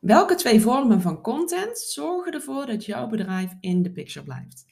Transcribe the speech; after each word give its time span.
Welke 0.00 0.34
twee 0.34 0.60
vormen 0.60 1.00
van 1.00 1.22
content 1.22 1.78
zorgen 1.78 2.32
ervoor 2.32 2.66
dat 2.66 2.84
jouw 2.84 3.06
bedrijf 3.06 3.52
in 3.60 3.82
de 3.82 3.90
picture 3.90 4.24
blijft? 4.24 4.64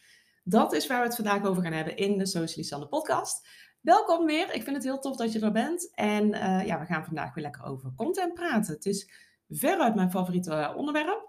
Dat 0.43 0.73
is 0.73 0.87
waar 0.87 1.01
we 1.01 1.07
het 1.07 1.15
vandaag 1.15 1.45
over 1.45 1.63
gaan 1.63 1.73
hebben 1.73 1.97
in 1.97 2.19
de 2.19 2.27
Socially 2.27 2.87
podcast. 2.87 3.49
Welkom 3.81 4.27
weer. 4.27 4.55
Ik 4.55 4.63
vind 4.63 4.77
het 4.77 4.85
heel 4.85 4.99
tof 4.99 5.17
dat 5.17 5.33
je 5.33 5.41
er 5.41 5.53
bent. 5.53 5.95
En 5.95 6.29
uh, 6.29 6.67
ja, 6.67 6.81
we 6.81 6.87
gaan 6.87 7.05
vandaag 7.05 7.35
weer 7.35 7.45
lekker 7.45 7.65
over 7.65 7.93
content 7.97 8.35
praten. 8.35 8.75
Het 8.75 8.87
is 8.87 9.11
veruit 9.49 9.95
mijn 9.95 10.11
favoriete 10.11 10.55
eh, 10.55 10.77
onderwerp. 10.77 11.29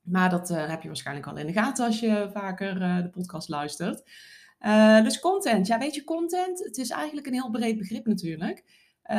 Maar 0.00 0.30
dat 0.30 0.50
uh, 0.50 0.68
heb 0.68 0.82
je 0.82 0.88
waarschijnlijk 0.88 1.26
al 1.26 1.36
in 1.36 1.46
de 1.46 1.52
gaten 1.52 1.84
als 1.86 2.00
je 2.00 2.30
vaker 2.32 2.78
de 3.02 3.10
podcast 3.10 3.48
luistert. 3.48 4.02
dus 5.02 5.20
content. 5.20 5.66
Ja, 5.66 5.78
weet 5.78 5.94
je, 5.94 6.04
content, 6.04 6.64
het 6.64 6.76
is 6.76 6.90
eigenlijk 6.90 7.26
een 7.26 7.32
heel 7.32 7.50
breed 7.50 7.78
begrip 7.78 8.06
natuurlijk. 8.06 8.64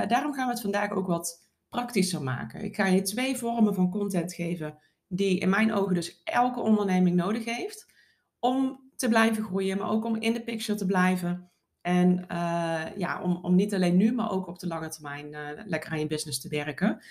daarom 0.08 0.34
gaan 0.34 0.46
we 0.46 0.54
het 0.54 0.62
vandaag 0.62 0.92
ook 0.92 1.08
wat 1.08 1.45
praktischer 1.76 2.24
maken. 2.24 2.64
Ik 2.64 2.76
ga 2.76 2.86
je 2.86 3.02
twee 3.02 3.38
vormen 3.38 3.74
van 3.74 3.92
content 3.92 4.34
geven 4.34 4.78
die 5.08 5.40
in 5.40 5.50
mijn 5.50 5.74
ogen 5.74 5.96
dus 5.96 6.22
elke 6.24 6.60
onderneming 6.60 7.16
nodig 7.16 7.46
heeft 7.46 7.94
om 8.40 8.84
te 8.96 9.08
blijven 9.08 9.44
groeien, 9.44 9.78
maar 9.78 9.90
ook 9.90 10.06
om 10.06 10.16
in 10.16 10.34
de 10.34 10.44
picture 10.44 10.78
te 10.78 10.86
blijven. 10.86 11.50
En 11.82 12.26
uh, 12.32 12.84
ja, 12.98 13.22
om, 13.22 13.40
om 13.42 13.56
niet 13.56 13.74
alleen 13.74 13.98
nu, 13.98 14.14
maar 14.14 14.32
ook 14.32 14.48
op 14.48 14.60
de 14.60 14.68
lange 14.68 14.90
termijn 14.90 15.32
uh, 15.32 15.40
lekker 15.66 15.92
aan 15.92 16.00
je 16.00 16.08
business 16.08 16.42
te 16.42 16.50
werken. 16.50 17.02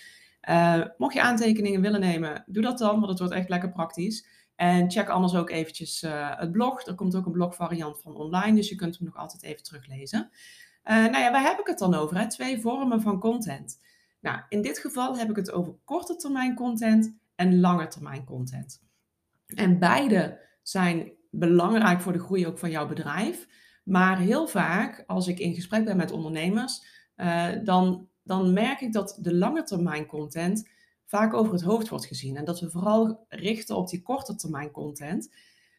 Uh, 0.49 0.85
mocht 0.99 1.15
je 1.15 1.23
aantekeningen 1.23 1.81
willen 1.81 2.01
nemen, 2.01 2.45
doe 2.47 2.63
dat 2.63 2.79
dan, 2.79 2.95
want 2.95 3.09
het 3.09 3.19
wordt 3.19 3.35
echt 3.35 3.49
lekker 3.49 3.73
praktisch. 3.73 4.27
En 4.57 4.91
check 4.91 5.09
anders 5.09 5.35
ook 5.35 5.51
eventjes 5.51 6.05
het 6.37 6.53
blog. 6.53 6.87
Er 6.87 6.95
komt 6.95 7.17
ook 7.17 7.27
een 7.27 7.33
blogvariant 7.33 8.01
van 8.01 8.17
online, 8.17 8.57
dus 8.57 8.69
je 8.69 8.75
kunt 8.75 8.97
hem 8.97 9.07
nog 9.07 9.17
altijd 9.17 9.43
even 9.43 9.63
teruglezen. 9.63 10.31
nou 10.85 11.19
ja, 11.19 11.31
waar 11.31 11.43
heb 11.43 11.59
ik 11.59 11.67
het 11.67 11.79
dan 11.79 11.95
over? 11.95 12.29
Twee 12.29 12.61
vormen 12.61 13.01
van 13.01 13.21
content. 13.21 13.79
Nou, 14.25 14.41
in 14.49 14.63
dit 14.63 14.79
geval 14.79 15.19
heb 15.19 15.31
ik 15.31 15.37
het 15.37 15.51
over 15.51 15.75
korte 15.85 16.17
termijn 16.17 16.55
content 16.55 17.17
en 17.35 17.61
lange 17.61 17.89
termijn 17.89 18.25
content. 18.25 18.83
En 19.47 19.79
beide 19.79 20.41
zijn 20.63 21.13
belangrijk 21.31 22.01
voor 22.01 22.13
de 22.13 22.19
groei 22.19 22.47
ook 22.47 22.59
van 22.59 22.71
jouw 22.71 22.87
bedrijf. 22.87 23.47
Maar 23.85 24.19
heel 24.19 24.47
vaak, 24.47 25.05
als 25.07 25.27
ik 25.27 25.39
in 25.39 25.55
gesprek 25.55 25.85
ben 25.85 25.97
met 25.97 26.11
ondernemers, 26.11 26.85
uh, 27.17 27.49
dan, 27.65 28.09
dan 28.23 28.53
merk 28.53 28.81
ik 28.81 28.93
dat 28.93 29.19
de 29.21 29.35
lange 29.35 29.63
termijn 29.63 30.07
content 30.07 30.69
vaak 31.07 31.35
over 31.35 31.53
het 31.53 31.63
hoofd 31.63 31.89
wordt 31.89 32.07
gezien. 32.07 32.37
En 32.37 32.45
dat 32.45 32.61
we 32.61 32.71
vooral 32.71 33.27
richten 33.29 33.77
op 33.77 33.89
die 33.89 34.03
korte 34.03 34.35
termijn 34.35 34.71
content. 34.71 35.35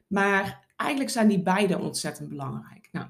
Maar 0.07 0.67
eigenlijk 0.75 1.09
zijn 1.09 1.27
die 1.27 1.41
beide 1.41 1.79
ontzettend 1.79 2.29
belangrijk. 2.29 2.89
Nou, 2.91 3.07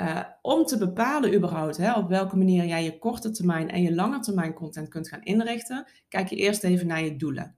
uh, 0.00 0.24
om 0.42 0.64
te 0.64 0.78
bepalen 0.78 1.34
überhaupt 1.34 1.76
hè, 1.76 1.92
op 1.92 2.08
welke 2.08 2.36
manier 2.36 2.64
jij 2.64 2.84
je 2.84 2.98
korte 2.98 3.30
termijn 3.30 3.70
en 3.70 3.82
je 3.82 3.94
lange 3.94 4.20
termijn 4.20 4.54
content 4.54 4.88
kunt 4.88 5.08
gaan 5.08 5.22
inrichten, 5.22 5.86
kijk 6.08 6.28
je 6.28 6.36
eerst 6.36 6.64
even 6.64 6.86
naar 6.86 7.02
je 7.02 7.16
doelen. 7.16 7.56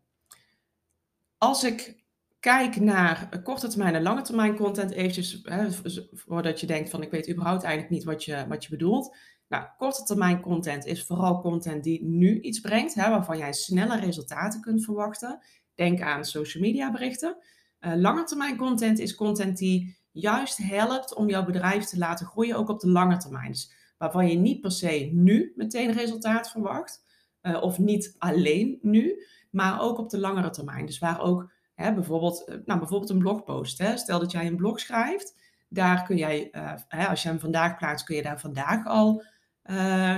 Als 1.38 1.64
ik 1.64 2.04
kijk 2.40 2.80
naar 2.80 3.42
korte 3.42 3.68
termijn 3.68 3.94
en 3.94 4.02
lange 4.02 4.22
termijn 4.22 4.56
content, 4.56 4.90
eventjes 4.90 5.40
hè, 5.42 5.68
voordat 6.12 6.60
je 6.60 6.66
denkt 6.66 6.90
van 6.90 7.02
ik 7.02 7.10
weet 7.10 7.30
überhaupt 7.30 7.62
eigenlijk 7.62 7.94
niet 7.94 8.04
wat 8.04 8.24
je, 8.24 8.44
wat 8.48 8.64
je 8.64 8.70
bedoelt. 8.70 9.16
Nou, 9.48 9.64
korte 9.76 10.02
termijn 10.02 10.40
content 10.40 10.86
is 10.86 11.04
vooral 11.04 11.40
content 11.40 11.84
die 11.84 12.04
nu 12.04 12.40
iets 12.40 12.60
brengt, 12.60 12.94
hè, 12.94 13.10
waarvan 13.10 13.38
jij 13.38 13.52
snelle 13.52 14.00
resultaten 14.00 14.60
kunt 14.60 14.84
verwachten. 14.84 15.38
Denk 15.74 16.00
aan 16.00 16.24
social 16.24 16.62
media 16.62 16.90
berichten. 16.90 17.36
Uh, 17.80 17.94
lange 17.94 18.24
termijn 18.24 18.56
content 18.56 18.98
is 18.98 19.14
content 19.14 19.58
die 19.58 19.98
juist 20.20 20.56
helpt 20.56 21.14
om 21.14 21.28
jouw 21.28 21.44
bedrijf 21.44 21.84
te 21.84 21.98
laten 21.98 22.26
groeien, 22.26 22.56
ook 22.56 22.68
op 22.68 22.80
de 22.80 22.88
lange 22.88 23.16
termijn. 23.16 23.52
Dus 23.52 23.72
waarvan 23.98 24.28
je 24.28 24.36
niet 24.36 24.60
per 24.60 24.72
se 24.72 25.10
nu 25.12 25.52
meteen 25.56 25.92
resultaat 25.92 26.50
verwacht, 26.50 27.04
uh, 27.42 27.62
of 27.62 27.78
niet 27.78 28.14
alleen 28.18 28.78
nu, 28.82 29.26
maar 29.50 29.80
ook 29.80 29.98
op 29.98 30.10
de 30.10 30.18
langere 30.18 30.50
termijn. 30.50 30.86
Dus 30.86 30.98
waar 30.98 31.20
ook 31.20 31.52
hè, 31.74 31.94
bijvoorbeeld, 31.94 32.44
uh, 32.48 32.56
nou, 32.64 32.78
bijvoorbeeld 32.78 33.10
een 33.10 33.18
blogpost. 33.18 33.78
Hè. 33.78 33.96
Stel 33.96 34.18
dat 34.18 34.32
jij 34.32 34.46
een 34.46 34.56
blog 34.56 34.80
schrijft, 34.80 35.36
daar 35.68 36.04
kun 36.04 36.16
jij, 36.16 36.48
uh, 36.52 36.72
hè, 36.88 37.06
als 37.06 37.22
je 37.22 37.28
hem 37.28 37.40
vandaag 37.40 37.76
plaatst, 37.76 38.06
kun 38.06 38.16
je 38.16 38.22
daar 38.22 38.40
vandaag 38.40 38.86
al 38.86 39.22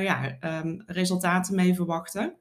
ja, 0.01 0.37
um, 0.41 0.83
resultaten 0.87 1.55
mee 1.55 1.75
verwachten. 1.75 2.37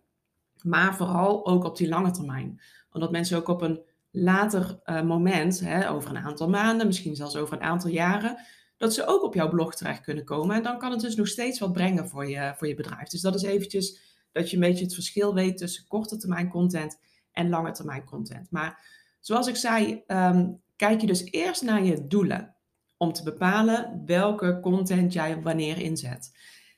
Maar 0.63 0.95
vooral 0.95 1.45
ook 1.45 1.63
op 1.63 1.77
die 1.77 1.87
lange 1.87 2.11
termijn. 2.11 2.61
Omdat 2.91 3.11
mensen 3.11 3.37
ook 3.37 3.47
op 3.47 3.61
een 3.61 3.81
later 4.11 4.79
uh, 4.85 5.01
moment, 5.01 5.59
hè, 5.59 5.89
over 5.89 6.09
een 6.09 6.17
aantal 6.17 6.49
maanden, 6.49 6.87
misschien 6.87 7.15
zelfs 7.15 7.35
over 7.35 7.53
een 7.53 7.63
aantal 7.63 7.89
jaren, 7.89 8.37
dat 8.77 8.93
ze 8.93 9.05
ook 9.05 9.23
op 9.23 9.33
jouw 9.33 9.49
blog 9.49 9.75
terecht 9.75 10.01
kunnen 10.01 10.23
komen. 10.23 10.55
En 10.55 10.63
dan 10.63 10.77
kan 10.77 10.91
het 10.91 10.99
dus 10.99 11.15
nog 11.15 11.27
steeds 11.27 11.59
wat 11.59 11.73
brengen 11.73 12.09
voor 12.09 12.29
je, 12.29 12.53
voor 12.57 12.67
je 12.67 12.75
bedrijf. 12.75 13.07
Dus 13.07 13.21
dat 13.21 13.35
is 13.35 13.43
eventjes 13.43 14.01
dat 14.31 14.49
je 14.49 14.55
een 14.55 14.61
beetje 14.61 14.83
het 14.83 14.93
verschil 14.93 15.33
weet 15.33 15.57
tussen 15.57 15.87
korte 15.87 16.17
termijn 16.17 16.49
content 16.49 16.99
en 17.31 17.49
lange 17.49 17.71
termijn 17.71 18.03
content. 18.03 18.51
Maar 18.51 18.83
zoals 19.19 19.47
ik 19.47 19.55
zei, 19.55 20.03
um, 20.07 20.61
kijk 20.75 21.01
je 21.01 21.07
dus 21.07 21.23
eerst 21.23 21.61
naar 21.61 21.83
je 21.83 22.07
doelen 22.07 22.55
om 22.97 23.13
te 23.13 23.23
bepalen 23.23 24.01
welke 24.05 24.59
content 24.61 25.13
jij 25.13 25.41
wanneer 25.41 25.77
inzet. 25.77 26.31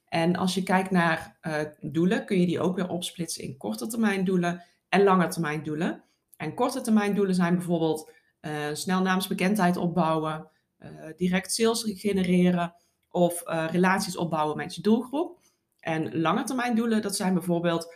En 0.08 0.36
als 0.36 0.54
je 0.54 0.64
kijkt 0.64 0.92
naar 0.92 1.38
uh, 1.42 1.60
doelen, 1.80 2.26
kun 2.26 2.40
je 2.40 2.46
die 2.46 2.60
ook 2.60 2.76
weer 2.76 2.90
opsplitsen 2.90 3.44
in 3.44 3.58
korte 3.58 3.88
termijn 3.88 4.26
doelen 4.26 4.64
en 4.90 5.04
lange 5.04 5.28
termijn 5.28 5.64
doelen. 5.64 6.04
En 6.44 6.54
korte 6.54 6.82
termijn 6.82 7.16
doelen 7.16 7.36
zijn 7.36 7.56
bijvoorbeeld 7.56 8.12
uh, 8.42 8.52
snel 8.74 9.02
naamsbekendheid 9.02 9.78
opbouwen, 9.78 10.50
uh, 10.80 10.90
direct 11.16 11.54
sales 11.54 11.84
genereren 11.86 12.76
of 13.10 13.44
uh, 13.48 13.66
relaties 13.72 14.18
opbouwen 14.18 14.58
met 14.58 14.76
je 14.76 14.82
doelgroep. 14.82 15.40
En 15.80 16.20
lange 16.20 16.44
termijn 16.44 16.76
doelen, 16.76 17.02
dat 17.02 17.16
zijn 17.16 17.34
bijvoorbeeld 17.34 17.96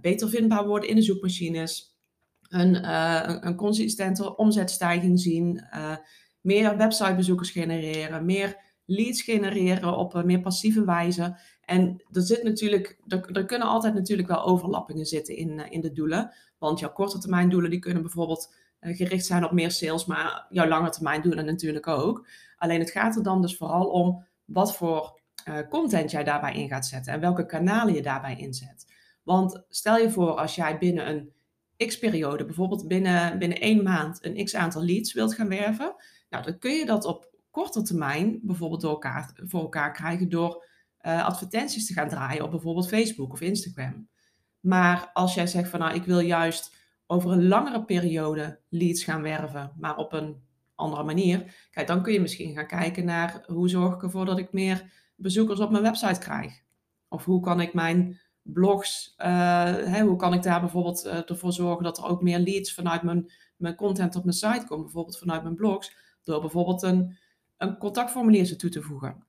beter 0.00 0.28
vindbaar 0.28 0.66
worden 0.66 0.88
in 0.88 0.96
de 0.96 1.02
zoekmachines, 1.02 1.96
een, 2.48 2.88
een 3.46 3.54
consistente 3.54 4.36
omzetstijging 4.36 5.20
zien, 5.20 5.64
meer 6.40 6.76
websitebezoekers 6.76 7.50
genereren, 7.50 8.24
meer 8.24 8.56
leads 8.84 9.22
genereren 9.22 9.96
op 9.96 10.14
een 10.14 10.26
meer 10.26 10.40
passieve 10.40 10.84
wijze. 10.84 11.38
En 11.68 12.02
er, 12.12 12.22
zit 12.22 12.42
natuurlijk, 12.42 12.98
er, 13.08 13.44
kunnen 13.44 13.68
altijd 13.68 13.94
natuurlijk 13.94 14.28
wel 14.28 14.44
overlappingen 14.44 15.06
zitten 15.06 15.36
in, 15.36 15.70
in 15.70 15.80
de 15.80 15.92
doelen. 15.92 16.32
Want 16.58 16.78
jouw 16.78 16.92
korte 16.92 17.18
termijn 17.18 17.48
doelen 17.48 17.70
die 17.70 17.78
kunnen 17.78 18.02
bijvoorbeeld 18.02 18.54
uh, 18.80 18.96
gericht 18.96 19.26
zijn 19.26 19.44
op 19.44 19.52
meer 19.52 19.70
sales, 19.70 20.06
maar 20.06 20.46
jouw 20.50 20.68
lange 20.68 20.90
termijn 20.90 21.22
doelen 21.22 21.44
natuurlijk 21.44 21.86
ook. 21.86 22.26
Alleen 22.56 22.80
het 22.80 22.90
gaat 22.90 23.16
er 23.16 23.22
dan 23.22 23.42
dus 23.42 23.56
vooral 23.56 23.86
om 23.86 24.24
wat 24.44 24.76
voor 24.76 25.20
uh, 25.48 25.58
content 25.68 26.10
jij 26.10 26.24
daarbij 26.24 26.54
in 26.54 26.68
gaat 26.68 26.86
zetten 26.86 27.12
en 27.12 27.20
welke 27.20 27.46
kanalen 27.46 27.94
je 27.94 28.02
daarbij 28.02 28.36
inzet. 28.36 28.92
Want 29.22 29.62
stel 29.68 29.98
je 29.98 30.10
voor 30.10 30.30
als 30.30 30.54
jij 30.54 30.78
binnen 30.78 31.08
een 31.08 31.32
x-periode, 31.86 32.44
bijvoorbeeld 32.44 32.88
binnen, 32.88 33.38
binnen 33.38 33.60
één 33.60 33.82
maand, 33.82 34.24
een 34.24 34.44
x 34.44 34.54
aantal 34.54 34.84
leads 34.84 35.12
wilt 35.12 35.34
gaan 35.34 35.48
werven, 35.48 35.94
nou, 36.30 36.44
dan 36.44 36.58
kun 36.58 36.72
je 36.72 36.86
dat 36.86 37.04
op 37.04 37.30
korte 37.50 37.82
termijn 37.82 38.38
bijvoorbeeld 38.42 38.80
door 38.80 38.90
elkaar, 38.90 39.32
voor 39.34 39.60
elkaar 39.60 39.92
krijgen 39.92 40.28
door 40.28 40.66
uh, 41.08 41.24
advertenties 41.24 41.86
te 41.86 41.92
gaan 41.92 42.08
draaien 42.08 42.44
op 42.44 42.50
bijvoorbeeld 42.50 42.88
Facebook 42.88 43.32
of 43.32 43.40
Instagram. 43.40 44.08
Maar 44.60 45.10
als 45.12 45.34
jij 45.34 45.46
zegt 45.46 45.70
van 45.70 45.80
nou, 45.80 45.94
ik 45.94 46.04
wil 46.04 46.18
juist 46.18 46.76
over 47.06 47.32
een 47.32 47.48
langere 47.48 47.84
periode 47.84 48.60
leads 48.68 49.04
gaan 49.04 49.22
werven, 49.22 49.72
maar 49.76 49.96
op 49.96 50.12
een 50.12 50.42
andere 50.74 51.02
manier, 51.02 51.68
kijk, 51.70 51.86
dan 51.86 52.02
kun 52.02 52.12
je 52.12 52.20
misschien 52.20 52.54
gaan 52.54 52.66
kijken 52.66 53.04
naar 53.04 53.42
hoe 53.46 53.68
zorg 53.68 53.94
ik 53.94 54.02
ervoor 54.02 54.24
dat 54.24 54.38
ik 54.38 54.52
meer 54.52 54.92
bezoekers 55.16 55.60
op 55.60 55.70
mijn 55.70 55.82
website 55.82 56.20
krijg. 56.20 56.62
Of 57.08 57.24
hoe 57.24 57.40
kan 57.40 57.60
ik 57.60 57.74
mijn 57.74 58.20
blogs, 58.42 59.14
uh, 59.18 60.00
hoe 60.00 60.16
kan 60.16 60.34
ik 60.34 60.42
daar 60.42 60.60
bijvoorbeeld 60.60 61.06
uh, 61.06 61.30
ervoor 61.30 61.52
zorgen 61.52 61.84
dat 61.84 61.98
er 61.98 62.04
ook 62.04 62.22
meer 62.22 62.38
leads 62.38 62.74
vanuit 62.74 63.02
mijn, 63.02 63.30
mijn 63.56 63.74
content 63.74 64.16
op 64.16 64.24
mijn 64.24 64.36
site 64.36 64.64
komen, 64.66 64.84
bijvoorbeeld 64.84 65.18
vanuit 65.18 65.42
mijn 65.42 65.54
blogs, 65.54 65.96
door 66.22 66.40
bijvoorbeeld 66.40 66.82
een, 66.82 67.16
een 67.56 67.78
contactformulier 67.78 68.56
toe 68.56 68.70
te 68.70 68.82
voegen. 68.82 69.26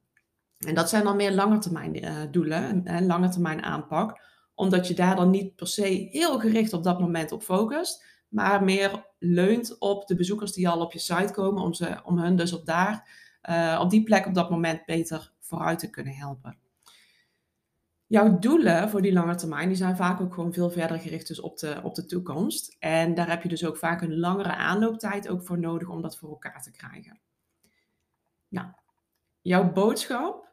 En 0.68 0.76
dat 0.76 0.90
zijn 0.90 1.04
dan 1.04 1.16
meer 1.16 1.32
langetermijn 1.32 2.04
uh, 2.04 2.18
doelen, 2.32 2.82
een 2.96 3.06
lange 3.06 3.30
termijn 3.30 3.64
aanpak 3.64 4.28
omdat 4.60 4.88
je 4.88 4.94
daar 4.94 5.16
dan 5.16 5.30
niet 5.30 5.56
per 5.56 5.68
se 5.68 6.08
heel 6.12 6.40
gericht 6.40 6.74
op 6.74 6.84
dat 6.84 7.00
moment 7.00 7.32
op 7.32 7.44
focust, 7.44 8.06
maar 8.28 8.64
meer 8.64 9.06
leunt 9.20 9.78
op 9.78 10.08
de 10.08 10.16
bezoekers 10.16 10.52
die 10.52 10.70
al 10.70 10.82
op 10.82 10.94
je 10.94 11.00
site 11.00 11.34
komen, 11.34 11.64
om, 11.64 11.74
ze, 11.74 12.00
om 12.04 12.18
hun 12.18 12.36
dus 12.36 12.54
op, 12.54 12.66
daar, 12.66 13.10
uh, 13.50 13.80
op 13.84 13.90
die 13.90 14.04
plek 14.04 14.26
op 14.26 14.34
dat 14.34 14.50
moment 14.50 14.86
beter 14.86 15.32
vooruit 15.40 15.80
te 15.80 15.90
kunnen 15.90 16.14
helpen. 16.14 16.58
Jouw 18.08 18.40
doelen 18.40 18.90
voor 18.90 19.02
die 19.02 19.14
lange 19.14 19.36
termijn 19.36 19.68
die 19.68 19.78
zijn 19.78 19.96
vaak 19.96 20.22
ook 20.22 20.34
gewoon 20.34 20.54
veel 20.54 20.70
verder 20.70 21.00
gericht 21.00 21.28
dus 21.28 21.40
op, 21.40 21.58
de, 21.58 21.80
op 21.84 21.96
de 21.96 22.06
toekomst. 22.06 22.76
En 22.80 23.14
daar 23.14 23.30
heb 23.30 23.44
je 23.44 23.50
dus 23.50 23.66
ook 23.66 23.78
vaak 23.78 24.02
een 24.02 24.20
langere 24.20 24.56
aanlooptijd 24.56 25.30
ook 25.30 25.46
voor 25.46 25.60
nodig 25.60 25.90
om 25.90 26.02
dat 26.02 26.18
voor 26.18 26.30
elkaar 26.30 26.62
te 26.62 26.72
krijgen. 26.72 27.20
Nou, 28.48 28.68
jouw 29.42 29.72
boodschap 29.72 30.49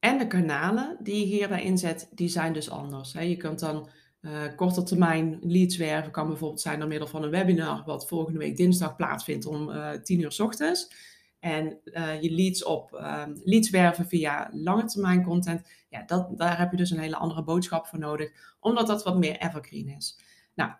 en 0.00 0.18
de 0.18 0.26
kanalen 0.26 0.96
die 1.00 1.18
je 1.18 1.34
hierbij 1.34 1.62
inzet, 1.62 2.08
die 2.10 2.28
zijn 2.28 2.52
dus 2.52 2.70
anders. 2.70 3.12
Je 3.12 3.36
kunt 3.36 3.58
dan 3.58 3.88
uh, 4.20 4.40
korte 4.56 4.82
termijn 4.82 5.38
leads 5.42 5.76
werven, 5.76 6.12
kan 6.12 6.26
bijvoorbeeld 6.28 6.60
zijn 6.60 6.78
door 6.78 6.88
middel 6.88 7.08
van 7.08 7.22
een 7.22 7.30
webinar, 7.30 7.82
wat 7.86 8.08
volgende 8.08 8.38
week 8.38 8.56
dinsdag 8.56 8.96
plaatsvindt 8.96 9.46
om 9.46 9.68
uh, 9.68 9.92
eh, 9.92 10.02
10 10.02 10.20
uur 10.20 10.32
s 10.32 10.40
ochtends. 10.40 11.08
En 11.38 11.78
uh, 11.84 12.22
je 12.22 12.30
leads 12.30 12.64
op 12.64 12.94
ehm, 12.94 13.32
leads 13.44 13.70
werven 13.70 14.06
via 14.06 14.50
lange 14.52 14.84
termijn 14.84 15.22
content, 15.22 15.68
ja, 15.88 16.02
dat, 16.06 16.38
daar 16.38 16.58
heb 16.58 16.70
je 16.70 16.76
dus 16.76 16.90
een 16.90 16.98
hele 16.98 17.16
andere 17.16 17.42
boodschap 17.42 17.86
voor 17.86 17.98
nodig, 17.98 18.56
omdat 18.60 18.86
dat 18.86 19.04
wat 19.04 19.18
meer 19.18 19.36
evergreen 19.36 19.88
is. 19.88 20.18
Nou, 20.54 20.70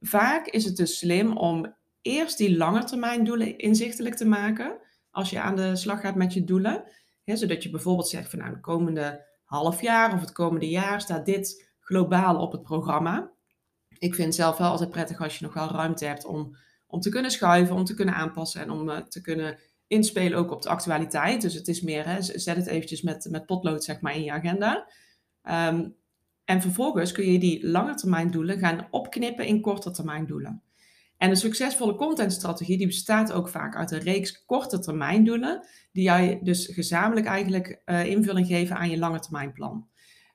vaak 0.00 0.46
is 0.46 0.64
het 0.64 0.76
dus 0.76 0.98
slim 0.98 1.36
om 1.36 1.74
eerst 2.02 2.38
die 2.38 2.56
langetermijndoelen 2.56 3.58
inzichtelijk 3.58 4.14
te 4.14 4.26
maken. 4.26 4.78
Als 5.10 5.30
je 5.30 5.40
aan 5.40 5.56
de 5.56 5.76
slag 5.76 6.00
gaat 6.00 6.14
met 6.14 6.32
je 6.32 6.44
doelen. 6.44 6.84
Zodat 7.36 7.62
je 7.62 7.70
bijvoorbeeld 7.70 8.08
zegt 8.08 8.30
van 8.30 8.38
nou, 8.38 8.52
de 8.52 8.60
komende 8.60 9.24
half 9.44 9.82
jaar 9.82 10.14
of 10.14 10.20
het 10.20 10.32
komende 10.32 10.68
jaar 10.68 11.00
staat 11.00 11.26
dit 11.26 11.70
globaal 11.80 12.40
op 12.40 12.52
het 12.52 12.62
programma. 12.62 13.30
Ik 13.98 14.14
vind 14.14 14.26
het 14.26 14.36
zelf 14.36 14.56
wel 14.56 14.70
altijd 14.70 14.90
prettig 14.90 15.22
als 15.22 15.38
je 15.38 15.44
nog 15.44 15.54
wel 15.54 15.70
ruimte 15.70 16.04
hebt 16.04 16.24
om, 16.24 16.56
om 16.86 17.00
te 17.00 17.08
kunnen 17.08 17.30
schuiven, 17.30 17.76
om 17.76 17.84
te 17.84 17.94
kunnen 17.94 18.14
aanpassen 18.14 18.60
en 18.60 18.70
om 18.70 18.88
uh, 18.88 18.96
te 18.96 19.20
kunnen 19.20 19.58
inspelen 19.86 20.38
ook 20.38 20.50
op 20.50 20.62
de 20.62 20.68
actualiteit. 20.68 21.42
Dus 21.42 21.54
het 21.54 21.68
is 21.68 21.80
meer, 21.80 22.06
hè, 22.06 22.22
zet 22.22 22.56
het 22.56 22.66
eventjes 22.66 23.02
met, 23.02 23.26
met 23.30 23.46
potlood 23.46 23.84
zeg 23.84 24.00
maar 24.00 24.14
in 24.14 24.24
je 24.24 24.32
agenda. 24.32 24.88
Um, 25.42 25.96
en 26.44 26.60
vervolgens 26.60 27.12
kun 27.12 27.32
je 27.32 27.38
die 27.38 27.68
lange 27.68 27.94
termijn 27.94 28.30
doelen 28.30 28.58
gaan 28.58 28.86
opknippen 28.90 29.46
in 29.46 29.60
korte 29.60 29.90
termijn 29.90 30.26
doelen. 30.26 30.62
En 31.18 31.30
een 31.30 31.36
succesvolle 31.36 31.94
contentstrategie 31.94 32.76
die 32.76 32.86
bestaat 32.86 33.32
ook 33.32 33.48
vaak 33.48 33.76
uit 33.76 33.90
een 33.90 33.98
reeks 33.98 34.44
korte 34.44 34.78
termijn 34.78 35.24
doelen, 35.24 35.66
die 35.92 36.02
jij 36.02 36.40
dus 36.42 36.66
gezamenlijk 36.66 37.26
eigenlijk 37.26 37.82
uh, 37.86 38.04
invulling 38.04 38.46
geven 38.46 38.76
aan 38.76 38.90
je 38.90 38.98
lange 38.98 39.18
termijn 39.18 39.52
plan. 39.52 39.88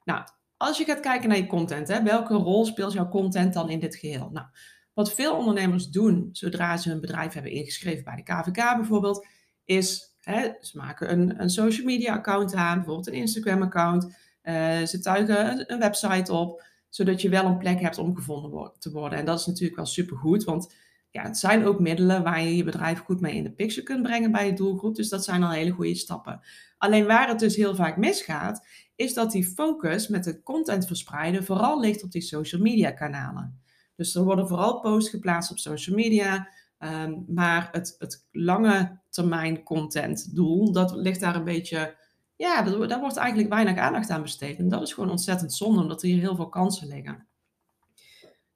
Nou, 0.04 0.24
als 0.58 0.78
je 0.78 0.84
gaat 0.84 1.00
kijken 1.00 1.30
naar 1.30 1.38
je 1.38 1.48
content, 1.48 1.88
hè, 1.88 2.04
welke 2.04 2.34
rol 2.34 2.66
speelt 2.66 2.94
jouw 2.94 3.10
content 3.10 3.54
dan 3.54 3.70
in 3.70 3.80
dit 3.80 3.96
geheel? 3.96 4.30
Nou, 4.32 4.48
wat 4.94 5.14
veel 5.14 5.36
ondernemers 5.36 5.90
doen 5.90 6.30
zodra 6.32 6.78
ze 6.78 6.90
hun 6.90 7.02
bedrijf 7.02 7.34
hebben 7.34 7.52
ingeschreven 7.52 8.04
bij 8.04 8.16
de 8.16 8.24
KVK 8.24 8.76
bijvoorbeeld, 8.76 9.28
is 9.66 10.16
hè, 10.20 10.52
ze 10.62 10.78
maken 10.78 11.12
een, 11.12 11.42
een 11.42 11.50
social 11.50 11.86
media 11.86 12.14
account 12.14 12.54
aan, 12.54 12.76
bijvoorbeeld 12.76 13.08
een 13.08 13.14
Instagram 13.14 13.62
account. 13.62 14.04
Uh, 14.44 14.82
ze 14.82 15.00
tuigen 15.00 15.72
een, 15.72 15.80
website 15.80 16.34
op, 16.34 16.64
zodat 16.94 17.22
je 17.22 17.30
wel 17.30 17.46
een 17.46 17.58
plek 17.58 17.80
hebt 17.80 17.98
om 17.98 18.16
gevonden 18.16 18.72
te 18.80 18.92
worden. 18.92 19.20
En 19.20 19.26
dat 19.26 19.40
is 19.40 19.46
natuurlijk 19.46 19.76
wel 19.76 19.86
supergoed, 19.86 20.44
want 20.44 20.74
ja, 21.10 21.24
het 21.24 21.38
zijn 21.38 21.66
ook 21.66 21.80
middelen 21.80 22.24
waar 22.24 22.42
je 22.42 22.56
je 22.56 22.64
bedrijf 22.64 23.00
goed 23.00 23.22
mee 23.22 23.36
in 23.36 23.44
de 23.44 23.52
picture 23.52 23.84
kunt 23.84 24.04
brengen 24.04 24.32
bij 24.32 24.46
je 24.46 24.54
doelgroep. 24.54 24.96
Dus 24.96 25.10
dat 25.10 25.24
zijn 25.24 25.44
al 25.44 25.52
hele 25.52 25.72
goede 25.72 25.96
stappen. 25.96 26.42
Alleen 26.78 27.06
waar 27.06 27.28
het 27.28 27.40
dus 27.40 27.56
heel 27.56 27.76
vaak 27.76 27.98
misgaat, 27.98 28.68
is 28.96 29.14
dat 29.14 29.32
die 29.32 29.46
focus 29.46 30.08
met 30.08 30.26
het 30.26 30.44
content 30.44 30.88
verspreiden 30.88 31.44
vooral 31.44 31.80
ligt 31.80 32.04
op 32.04 32.12
die 32.12 32.22
social 32.22 32.62
media 32.62 32.92
kanalen. 32.92 33.62
Dus 33.96 34.16
er 34.16 34.24
worden 34.24 34.48
vooral 34.48 34.80
posts 34.80 35.10
geplaatst 35.10 35.52
op 35.52 35.60
social 35.60 35.96
media, 35.96 36.50
ehm, 36.78 37.14
maar 37.28 37.70
het, 37.72 37.96
het 37.98 38.28
lange 38.32 39.00
termijn 39.10 39.64
content 39.64 40.36
doel, 40.36 40.72
dat 40.72 40.96
ligt 40.96 41.20
daar 41.20 41.36
een 41.36 41.44
beetje 41.44 41.96
ja, 42.36 42.62
daar 42.88 43.00
wordt 43.00 43.18
eigenlijk 43.18 43.50
weinig 43.50 43.78
aandacht 43.78 44.10
aan 44.10 44.22
besteed. 44.22 44.58
En 44.58 44.70
dat 44.70 44.82
is 44.82 44.94
gewoon 44.94 45.10
ontzettend 45.10 45.54
zonde, 45.54 45.82
omdat 45.82 46.02
er 46.02 46.08
hier 46.08 46.20
heel 46.20 46.36
veel 46.36 46.50
kansen 46.50 46.88
liggen. 46.88 47.28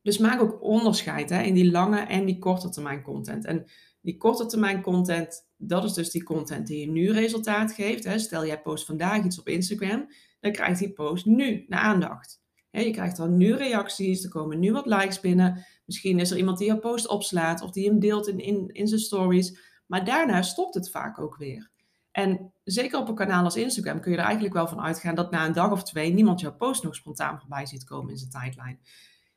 Dus 0.02 0.18
maak 0.18 0.42
ook 0.42 0.62
onderscheid 0.62 1.30
hè, 1.30 1.42
in 1.42 1.54
die 1.54 1.72
lange 1.72 2.00
en 2.00 2.26
die 2.26 2.40
korte 2.40 2.70
termijn 2.70 3.02
content. 3.02 3.46
En 3.46 3.66
die 4.02 4.18
korte 4.18 4.46
termijn 4.46 4.82
content, 4.82 5.48
dat 5.58 5.84
is 5.84 5.94
dus 5.94 6.12
die 6.12 6.24
content 6.24 6.68
die 6.68 6.80
je 6.80 6.92
nu 6.92 7.12
resultaat 7.12 7.72
geeft. 7.72 8.04
Hè. 8.04 8.20
Stel 8.20 8.46
jij 8.46 8.62
post 8.62 8.86
vandaag 8.86 9.24
iets 9.24 9.40
op 9.40 9.48
Instagram, 9.48 10.08
dan 10.40 10.52
krijgt 10.52 10.80
die 10.80 10.94
post 10.94 11.26
nu 11.26 11.66
de 11.68 11.76
aandacht. 11.76 12.42
je 12.70 12.92
krijgt 12.92 13.18
dan 13.18 13.38
nu 13.38 13.56
reacties, 13.56 14.24
er 14.24 14.30
komen 14.30 14.60
nu 14.60 14.72
wat 14.72 14.86
likes 14.86 15.20
binnen. 15.20 15.66
Misschien 15.86 16.20
is 16.20 16.32
er 16.32 16.38
iemand 16.38 16.58
die 16.58 16.68
jouw 16.68 16.80
post 16.80 17.08
opslaat 17.08 17.62
of 17.62 17.72
die 17.72 17.90
hem 17.90 18.00
deelt 18.00 18.28
in, 18.28 18.40
in, 18.40 18.68
in 18.68 18.88
zijn 18.88 19.02
stories. 19.02 19.60
Maar 19.86 20.06
daarna 20.06 20.42
stopt 20.42 20.74
het 20.74 20.90
vaak 20.90 21.20
ook 21.20 21.38
weer. 21.38 21.72
En 22.18 22.54
zeker 22.64 23.00
op 23.00 23.08
een 23.08 23.16
kanaal 23.16 23.44
als 23.44 23.56
Instagram 23.56 24.00
kun 24.00 24.12
je 24.12 24.18
er 24.18 24.24
eigenlijk 24.24 24.54
wel 24.54 24.68
van 24.68 24.81
uitgaan 24.81 25.16
dat 25.16 25.31
na 25.31 25.46
een 25.46 25.54
dag 25.54 25.72
of 25.72 25.84
twee 25.84 26.14
niemand 26.14 26.40
jouw 26.40 26.56
post 26.56 26.84
nog 26.84 26.96
spontaan 26.96 27.40
voorbij 27.40 27.66
ziet 27.66 27.84
komen 27.84 28.12
in 28.12 28.18
zijn 28.18 28.30
tijdlijn. 28.30 28.80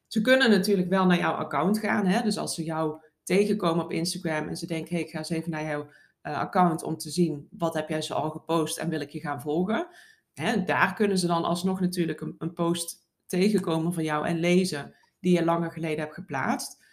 Ze 0.07 0.21
kunnen 0.21 0.51
natuurlijk 0.51 0.89
wel 0.89 1.07
naar 1.07 1.19
jouw 1.19 1.33
account 1.33 1.79
gaan. 1.79 2.07
Hè? 2.07 2.23
Dus 2.23 2.39
als 2.39 2.55
ze 2.55 2.65
jou 2.65 3.01
tegenkomen 3.23 3.85
op 3.85 3.93
Instagram 3.93 4.49
en 4.49 4.57
ze 4.57 4.67
denken, 4.67 4.95
hey, 4.95 5.05
ik 5.05 5.11
ga 5.11 5.19
eens 5.19 5.31
even 5.31 5.51
naar 5.51 5.65
jouw 5.65 5.91
uh, 6.23 6.39
account 6.39 6.83
om 6.83 6.97
te 6.97 7.11
zien 7.11 7.49
wat 7.51 7.75
heb 7.75 7.89
jij 7.89 8.03
zo 8.03 8.15
al 8.15 8.31
gepost 8.31 8.79
en 8.79 8.89
wil 8.89 9.01
ik 9.01 9.11
je 9.11 9.21
gaan 9.21 9.41
volgen. 9.41 9.89
Hè? 10.33 10.65
Daar 10.65 10.95
kunnen 10.95 11.19
ze 11.19 11.27
dan 11.27 11.45
alsnog 11.45 11.81
natuurlijk 11.81 12.21
een, 12.21 12.35
een 12.39 12.53
post 12.53 13.09
tegenkomen 13.27 13.93
van 13.93 14.05
jou 14.05 14.27
en 14.27 14.39
lezen 14.39 14.95
die 15.19 15.35
je 15.35 15.45
langer 15.45 15.73
geleden 15.73 15.99
hebt 15.99 16.15
geplaatst. 16.15 16.85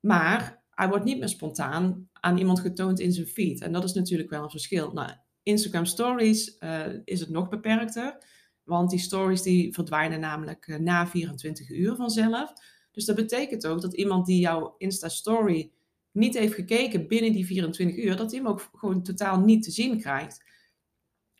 Maar 0.00 0.62
hij 0.70 0.88
wordt 0.88 1.04
niet 1.04 1.18
meer 1.18 1.28
spontaan 1.28 2.08
aan 2.12 2.38
iemand 2.38 2.60
getoond 2.60 3.00
in 3.00 3.12
zijn 3.12 3.26
feed. 3.26 3.60
En 3.60 3.72
dat 3.72 3.84
is 3.84 3.92
natuurlijk 3.92 4.30
wel 4.30 4.42
een 4.42 4.50
verschil. 4.50 4.92
Nou, 4.92 5.10
Instagram 5.44 5.84
Stories 5.84 6.56
uh, 6.60 6.86
is 7.04 7.20
het 7.20 7.28
nog 7.28 7.48
beperkter. 7.48 8.18
Want 8.62 8.90
die 8.90 8.98
stories 8.98 9.42
die 9.42 9.72
verdwijnen 9.72 10.20
namelijk 10.20 10.66
uh, 10.66 10.78
na 10.78 11.06
24 11.06 11.70
uur 11.70 11.96
vanzelf. 11.96 12.52
Dus 12.90 13.04
dat 13.04 13.16
betekent 13.16 13.66
ook 13.66 13.80
dat 13.80 13.94
iemand 13.94 14.26
die 14.26 14.40
jouw 14.40 14.74
Insta 14.78 15.08
Story 15.08 15.72
niet 16.10 16.38
heeft 16.38 16.54
gekeken 16.54 17.08
binnen 17.08 17.32
die 17.32 17.46
24 17.46 17.96
uur, 17.96 18.16
dat 18.16 18.30
hij 18.30 18.40
hem 18.40 18.48
ook 18.48 18.70
gewoon 18.72 19.02
totaal 19.02 19.40
niet 19.40 19.62
te 19.62 19.70
zien 19.70 20.00
krijgt. 20.00 20.42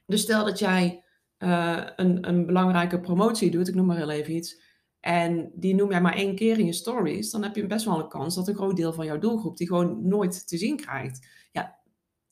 Dus 0.06 0.21
stel 0.21 0.45
dat 0.45 0.59
jij 0.59 1.05
uh, 1.39 1.87
een, 1.97 2.29
een 2.29 2.47
belangrijke 2.47 3.01
promotie 3.01 3.51
doet, 3.51 3.69
ik 3.69 3.75
noem 3.75 3.87
maar 3.87 3.97
heel 3.97 4.11
even 4.11 4.35
iets, 4.35 4.61
en 5.01 5.51
die 5.55 5.75
noem 5.75 5.91
jij 5.91 6.01
maar 6.01 6.15
één 6.15 6.35
keer 6.35 6.59
in 6.59 6.67
je 6.67 6.73
stories, 6.73 7.31
dan 7.31 7.43
heb 7.43 7.56
je 7.56 7.67
best 7.67 7.85
wel 7.85 7.99
een 7.99 8.09
kans 8.09 8.35
dat 8.35 8.49
een 8.49 8.55
groot 8.55 8.77
deel 8.77 8.93
van 8.93 9.06
jouw 9.06 9.19
doelgroep 9.19 9.56
die 9.56 9.67
gewoon 9.67 10.09
nooit 10.09 10.49
te 10.49 10.59
zien 10.59 10.77
krijgt. 10.77 11.29
Ja, 11.53 11.79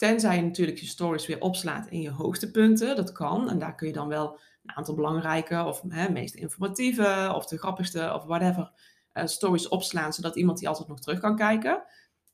Tenzij 0.02 0.36
je 0.36 0.42
natuurlijk 0.42 0.78
je 0.78 0.86
stories 0.86 1.26
weer 1.26 1.40
opslaat 1.40 1.86
in 1.86 2.00
je 2.00 2.10
hoogtepunten. 2.10 2.96
Dat 2.96 3.12
kan. 3.12 3.50
En 3.50 3.58
daar 3.58 3.74
kun 3.74 3.86
je 3.86 3.92
dan 3.92 4.08
wel 4.08 4.38
een 4.62 4.76
aantal 4.76 4.94
belangrijke 4.94 5.64
of 5.64 5.82
hè, 5.88 6.10
meest 6.10 6.34
informatieve 6.34 7.32
of 7.34 7.46
de 7.46 7.58
grappigste 7.58 8.12
of 8.14 8.24
whatever 8.24 8.72
uh, 9.14 9.26
stories 9.26 9.68
opslaan. 9.68 10.12
Zodat 10.12 10.36
iemand 10.36 10.58
die 10.58 10.68
altijd 10.68 10.88
nog 10.88 11.00
terug 11.00 11.20
kan 11.20 11.36
kijken. 11.36 11.82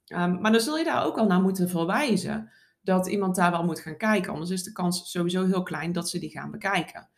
Um, 0.06 0.41
maar 0.41 0.53
dan 0.53 0.61
zul 0.61 0.79
je 0.79 0.85
daar 0.85 1.05
ook 1.05 1.19
al 1.19 1.26
naar 1.26 1.41
moeten 1.41 1.69
verwijzen. 1.69 2.53
Dat 2.81 3.06
iemand 3.06 3.37
daar 3.37 3.50
wel 3.50 3.65
moet 3.65 3.81
gaan 3.81 3.97
kijken. 3.97 4.32
Anders 4.32 4.50
is 4.50 4.62
de 4.62 4.73
kans 4.73 5.11
sowieso 5.11 5.47
heel 5.47 5.62
klein 5.62 5.93
dat 5.93 6.09
ze 6.09 6.19
die 6.19 6.31
gaan 6.31 6.50
bekijken. 6.50 7.09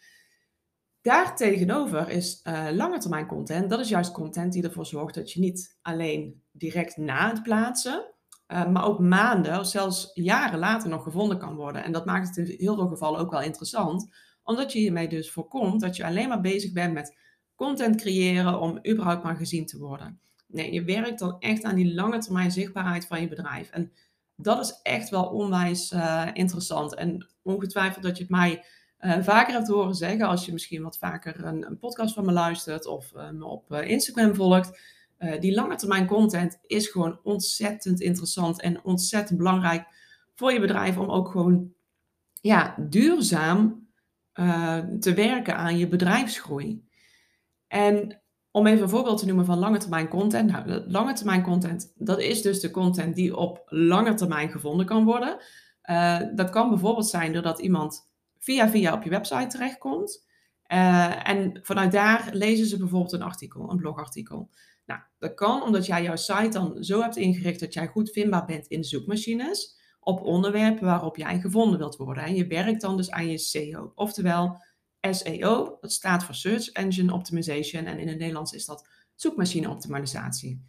Daartegenover 1.01 2.09
is 2.09 2.41
uh, 2.45 2.69
lange 2.71 2.99
termijn 2.99 3.27
content. 3.27 3.71
Dat 3.71 3.81
is 3.81 3.89
juist 3.89 4.13
content 4.13 4.53
die 4.53 4.63
ervoor 4.63 4.87
zorgt 4.87 5.15
dat 5.15 5.33
je 5.33 5.41
niet 5.41 5.79
alleen 5.83 6.43
direct 6.53 6.97
na 6.97 7.29
het 7.29 7.43
plaatsen 7.43 8.10
uh, 8.53 8.67
maar 8.67 8.85
ook 8.85 8.99
maanden 8.99 9.59
of 9.59 9.67
zelfs 9.67 10.11
jaren 10.15 10.59
later 10.59 10.89
nog 10.89 11.03
gevonden 11.03 11.39
kan 11.39 11.55
worden. 11.55 11.85
En 11.85 11.93
dat 11.93 12.05
maakt 12.05 12.37
het 12.37 12.49
in 12.49 12.55
heel 12.59 12.75
veel 12.75 12.89
gevallen 12.89 13.21
ook 13.21 13.31
wel 13.31 13.43
interessant, 13.43 14.11
omdat 14.43 14.73
je 14.73 14.79
hiermee 14.79 15.09
dus 15.09 15.31
voorkomt 15.31 15.81
dat 15.81 15.97
je 15.97 16.05
alleen 16.05 16.29
maar 16.29 16.41
bezig 16.41 16.73
bent 16.73 16.93
met 16.93 17.17
content 17.55 17.97
creëren 17.97 18.61
om 18.61 18.79
überhaupt 18.89 19.23
maar 19.23 19.37
gezien 19.37 19.67
te 19.67 19.79
worden. 19.79 20.21
Nee, 20.47 20.73
je 20.73 20.85
werkt 20.85 21.19
dan 21.19 21.37
echt 21.39 21.65
aan 21.65 21.75
die 21.75 21.95
lange 21.95 22.19
termijn 22.19 22.51
zichtbaarheid 22.51 23.07
van 23.07 23.21
je 23.21 23.29
bedrijf. 23.29 23.71
En 23.71 23.93
dat 24.37 24.61
is 24.61 24.81
echt 24.83 25.09
wel 25.09 25.25
onwijs 25.25 25.93
uh, 25.93 26.29
interessant. 26.33 26.95
En 26.95 27.27
ongetwijfeld 27.43 28.05
dat 28.05 28.17
je 28.17 28.23
het 28.23 28.33
mij 28.33 28.65
uh, 29.01 29.23
vaker 29.23 29.55
hebt 29.55 29.69
horen 29.69 29.95
zeggen, 29.95 30.27
als 30.27 30.47
je 30.47 30.53
misschien 30.53 30.83
wat 30.83 30.99
vaker 30.99 31.45
een, 31.45 31.67
een 31.67 31.79
podcast 31.79 32.15
van 32.15 32.25
me 32.25 32.33
luistert 32.33 32.87
of 32.87 33.13
me 33.33 33.45
op 33.45 33.73
Instagram 33.73 34.35
volgt 34.35 34.79
uh, 35.21 35.41
die 35.41 35.55
lange 35.55 35.77
termijn 35.77 36.07
content 36.07 36.59
is 36.67 36.89
gewoon 36.89 37.21
ontzettend 37.23 38.01
interessant 38.01 38.61
en 38.61 38.85
ontzettend 38.85 39.39
belangrijk 39.39 39.87
voor 40.35 40.53
je 40.53 40.61
bedrijf 40.61 40.99
om 40.99 41.11
ook 41.11 41.29
gewoon 41.29 41.73
ja, 42.41 42.75
duurzaam 42.89 43.89
uh, 44.35 44.79
te 44.79 45.15
werken 45.15 45.57
aan 45.57 45.79
je 45.79 45.89
bedrijfsgroei. 45.89 46.85
En 47.67 48.21
om 48.51 48.67
even 48.67 48.83
een 48.83 48.89
voorbeeld 48.89 49.19
te 49.19 49.27
noemen 49.27 49.45
van 49.45 49.59
lange 49.59 49.79
termijn 49.79 50.09
content. 50.09 50.51
Nou, 50.51 50.85
lange 50.89 51.13
termijn 51.13 51.43
content, 51.43 51.93
dat 51.97 52.21
is 52.21 52.43
dus 52.43 52.61
de 52.61 52.71
content 52.71 53.15
die 53.15 53.37
op 53.37 53.63
lange 53.67 54.15
termijn 54.15 54.51
gevonden 54.51 54.87
kan 54.87 55.05
worden. 55.05 55.39
Uh, 55.91 56.21
dat 56.35 56.51
kan 56.51 56.69
bijvoorbeeld 56.69 57.09
zijn 57.09 57.33
doordat 57.33 57.59
iemand 57.59 58.11
via 58.39 58.69
via 58.69 58.93
op 58.95 59.03
je 59.03 59.11
website 59.11 59.47
terechtkomt. 59.47 60.29
Uh, 60.73 61.29
en 61.29 61.59
vanuit 61.63 61.93
daar 61.93 62.29
lezen 62.33 62.67
ze 62.67 62.79
bijvoorbeeld 62.79 63.13
een 63.13 63.23
artikel, 63.23 63.71
een 63.71 63.77
blogartikel. 63.77 64.51
Nou, 64.87 65.01
dat 65.19 65.35
kan 65.35 65.63
omdat 65.63 65.87
jij 65.87 66.03
jouw 66.03 66.17
site 66.17 66.49
dan 66.49 66.85
zo 66.85 67.01
hebt 67.01 67.17
ingericht 67.17 67.61
dat 67.61 67.75
jij 67.75 67.87
goed 67.87 68.11
vindbaar 68.11 68.45
bent 68.45 68.67
in 68.67 68.85
zoekmachines 68.85 69.79
op 70.01 70.21
onderwerpen 70.21 70.85
waarop 70.85 71.17
jij 71.17 71.41
gevonden 71.41 71.79
wilt 71.79 71.97
worden. 71.97 72.25
En 72.25 72.35
je 72.35 72.47
werkt 72.47 72.81
dan 72.81 72.97
dus 72.97 73.11
aan 73.11 73.29
je 73.29 73.39
SEO, 73.39 73.93
oftewel 73.95 74.63
SEO, 75.11 75.79
dat 75.81 75.93
staat 75.93 76.25
voor 76.25 76.35
Search 76.35 76.69
Engine 76.69 77.13
Optimization 77.13 77.85
en 77.85 77.99
in 77.99 78.09
het 78.09 78.19
Nederlands 78.19 78.53
is 78.53 78.67
dat 78.67 78.89
zoekmachine 79.15 79.71
optimalisatie. 79.71 80.65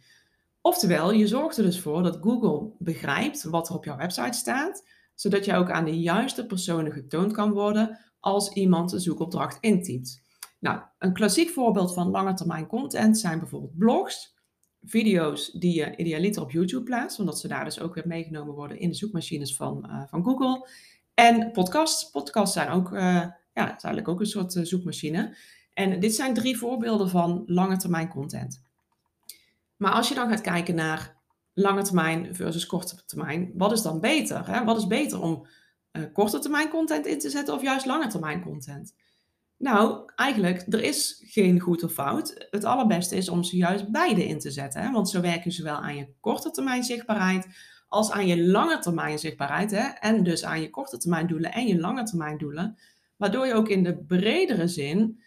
Oftewel, 0.60 1.12
je 1.12 1.26
zorgt 1.26 1.56
er 1.56 1.64
dus 1.64 1.80
voor 1.80 2.02
dat 2.02 2.18
Google 2.20 2.70
begrijpt 2.78 3.42
wat 3.42 3.68
er 3.68 3.74
op 3.74 3.84
jouw 3.84 3.96
website 3.96 4.38
staat, 4.38 4.88
zodat 5.14 5.44
je 5.44 5.54
ook 5.54 5.70
aan 5.70 5.84
de 5.84 6.00
juiste 6.00 6.46
personen 6.46 6.92
getoond 6.92 7.32
kan 7.32 7.52
worden 7.52 8.11
als 8.22 8.52
iemand 8.52 8.90
de 8.90 8.98
zoekopdracht 8.98 9.58
intypt. 9.60 10.22
Nou, 10.58 10.80
een 10.98 11.12
klassiek 11.12 11.50
voorbeeld 11.50 11.94
van 11.94 12.10
lange 12.10 12.34
termijn 12.34 12.66
content 12.66 13.18
zijn 13.18 13.38
bijvoorbeeld 13.38 13.78
blogs, 13.78 14.34
video's 14.82 15.50
die 15.50 15.74
je 15.74 15.96
idealiter 15.96 16.42
op 16.42 16.50
YouTube 16.50 16.82
plaatst, 16.82 17.18
omdat 17.18 17.38
ze 17.38 17.48
daar 17.48 17.64
dus 17.64 17.80
ook 17.80 17.94
weer 17.94 18.06
meegenomen 18.06 18.54
worden 18.54 18.78
in 18.78 18.88
de 18.88 18.94
zoekmachines 18.94 19.56
van, 19.56 19.86
uh, 19.86 20.02
van 20.06 20.24
Google. 20.24 20.68
En 21.14 21.50
podcasts. 21.50 22.10
Podcasts 22.10 22.54
zijn 22.54 22.68
ook, 22.68 22.92
uh, 22.92 23.00
ja, 23.54 23.68
eigenlijk 23.68 24.08
ook 24.08 24.20
een 24.20 24.26
soort 24.26 24.54
uh, 24.54 24.64
zoekmachine. 24.64 25.36
En 25.74 26.00
dit 26.00 26.14
zijn 26.14 26.34
drie 26.34 26.58
voorbeelden 26.58 27.08
van 27.08 27.42
lange 27.46 27.76
termijn 27.76 28.08
content. 28.08 28.62
Maar 29.76 29.92
als 29.92 30.08
je 30.08 30.14
dan 30.14 30.28
gaat 30.28 30.40
kijken 30.40 30.74
naar 30.74 31.16
lange 31.54 31.82
termijn 31.82 32.34
versus 32.34 32.66
korte 32.66 33.04
termijn, 33.04 33.52
wat 33.54 33.72
is 33.72 33.82
dan 33.82 34.00
beter? 34.00 34.46
Hè? 34.46 34.64
Wat 34.64 34.76
is 34.76 34.86
beter 34.86 35.20
om 35.20 35.46
uh, 35.92 36.02
korte 36.12 36.38
termijn 36.38 36.68
content 36.68 37.06
in 37.06 37.18
te 37.18 37.30
zetten 37.30 37.54
of 37.54 37.62
juist 37.62 37.86
lange 37.86 38.06
termijn 38.06 38.42
content? 38.42 38.94
Nou, 39.62 40.10
eigenlijk, 40.16 40.64
er 40.68 40.82
is 40.82 41.22
geen 41.26 41.60
goed 41.60 41.82
of 41.82 41.92
fout. 41.92 42.46
Het 42.50 42.64
allerbeste 42.64 43.16
is 43.16 43.28
om 43.28 43.42
ze 43.42 43.56
juist 43.56 43.90
beide 43.90 44.26
in 44.26 44.38
te 44.38 44.50
zetten. 44.50 44.82
Hè? 44.82 44.90
Want 44.90 45.08
zo 45.10 45.20
werk 45.20 45.44
je 45.44 45.50
zowel 45.50 45.76
aan 45.76 45.96
je 45.96 46.08
korte 46.20 46.50
termijn 46.50 46.84
zichtbaarheid 46.84 47.46
als 47.88 48.10
aan 48.10 48.26
je 48.26 48.44
lange 48.44 48.78
termijn 48.78 49.18
zichtbaarheid. 49.18 49.70
Hè? 49.70 49.86
En 49.88 50.22
dus 50.22 50.44
aan 50.44 50.60
je 50.60 50.70
korte 50.70 50.98
termijn 50.98 51.26
doelen 51.26 51.52
en 51.52 51.66
je 51.66 51.80
lange 51.80 52.02
termijn 52.02 52.38
doelen. 52.38 52.78
Waardoor 53.16 53.46
je 53.46 53.54
ook 53.54 53.68
in 53.68 53.82
de 53.82 53.96
bredere 53.96 54.68
zin 54.68 55.22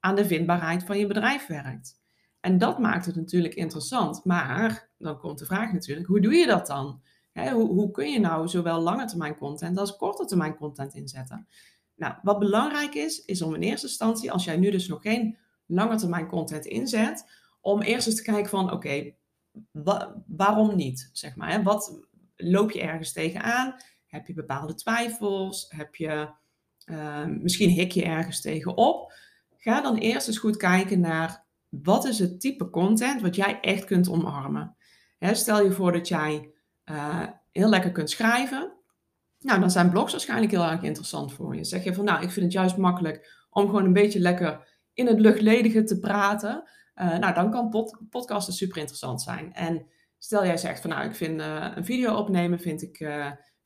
aan 0.00 0.14
de 0.14 0.26
vindbaarheid 0.26 0.84
van 0.84 0.98
je 0.98 1.06
bedrijf 1.06 1.46
werkt. 1.46 1.98
En 2.40 2.58
dat 2.58 2.78
maakt 2.78 3.06
het 3.06 3.16
natuurlijk 3.16 3.54
interessant. 3.54 4.24
Maar 4.24 4.90
dan 4.98 5.18
komt 5.18 5.38
de 5.38 5.46
vraag 5.46 5.72
natuurlijk, 5.72 6.06
hoe 6.06 6.20
doe 6.20 6.34
je 6.34 6.46
dat 6.46 6.66
dan? 6.66 7.00
Hoe, 7.32 7.68
hoe, 7.68 7.90
kun 7.90 8.10
je 8.10 8.20
nou 8.20 8.48
zowel 8.48 8.80
lange 8.80 9.04
termijn 9.04 9.36
content 9.36 9.78
als 9.78 9.96
korte 9.96 10.24
termijn 10.24 10.56
content 10.56 10.94
inzetten? 10.94 11.48
Nou, 11.94 12.14
wat 12.22 12.38
belangrijk 12.38 12.94
is, 12.94 13.24
is 13.24 13.42
om 13.42 13.54
in 13.54 13.62
eerste 13.62 13.86
instantie, 13.86 14.32
als 14.32 14.44
jij 14.44 14.56
nu 14.56 14.70
dus 14.70 14.88
nog 14.88 15.02
geen 15.02 15.38
lange 15.66 15.96
termijn 15.96 16.28
content 16.28 16.66
inzet, 16.66 17.30
om 17.60 17.82
eerst 17.82 18.06
eens 18.06 18.16
te 18.16 18.22
kijken 18.22 18.50
van, 18.50 18.72
oké, 18.72 19.14
waarom 20.26 20.76
niet? 20.76 21.10
Zeg 21.12 21.36
maar, 21.36 21.50
hè? 21.50 21.62
Wat 21.62 22.00
loop 22.36 22.70
je 22.70 22.80
ergens 22.80 23.12
tegenaan? 23.12 23.74
Heb 24.06 24.26
je 24.26 24.34
bepaalde 24.34 24.74
twijfels? 24.74 25.66
Heb 25.68 25.94
je, 25.94 26.28
uh, 26.84 27.26
misschien 27.26 27.70
hik 27.70 27.92
je 27.92 28.04
ergens 28.04 28.40
tegenop? 28.40 29.12
Ga 29.56 29.80
dan 29.80 29.96
eerst 29.96 30.28
eens 30.28 30.38
goed 30.38 30.56
kijken 30.56 31.00
naar 31.00 31.44
wat 31.68 32.04
is 32.04 32.18
het 32.18 32.40
type 32.40 32.70
content 32.70 33.20
wat 33.20 33.36
jij 33.36 33.60
echt 33.60 33.84
kunt 33.84 34.08
omarmen. 34.08 34.76
Hè, 35.18 35.34
stel 35.34 35.64
je 35.64 35.72
voor 35.72 35.92
dat 35.92 36.08
jij 36.08 36.52
uh, 36.90 37.22
heel 37.50 37.68
lekker 37.68 37.92
kunt 37.92 38.10
schrijven. 38.10 38.72
Nou, 39.38 39.60
dan 39.60 39.70
zijn 39.70 39.90
blogs 39.90 40.12
waarschijnlijk 40.12 40.52
heel 40.52 40.64
erg 40.64 40.82
interessant 40.82 41.32
voor 41.32 41.56
je. 41.56 41.64
Zeg 41.64 41.84
je 41.84 41.94
van, 41.94 42.04
nou, 42.04 42.22
ik 42.22 42.30
vind 42.30 42.44
het 42.44 42.54
juist 42.54 42.76
makkelijk 42.76 43.46
om 43.50 43.66
gewoon 43.66 43.84
een 43.84 43.92
beetje 43.92 44.20
lekker 44.20 44.68
in 44.92 45.06
het 45.06 45.20
luchtledige 45.20 45.82
te 45.82 45.98
praten. 45.98 46.70
Uh, 46.94 47.18
nou, 47.18 47.34
dan 47.34 47.50
kan 47.50 47.68
pod 47.68 47.98
podcasten 48.10 48.54
super 48.54 48.78
interessant 48.78 49.22
zijn. 49.22 49.54
En 49.54 49.86
stel 50.18 50.44
jij 50.44 50.56
zegt 50.56 50.80
van, 50.80 50.90
nou, 50.90 51.04
ik 51.04 51.14
vind 51.14 51.40
uh, 51.40 51.72
een 51.74 51.84
video 51.84 52.14
opnemen, 52.14 52.60
vind 52.60 52.82
ik 52.82 52.98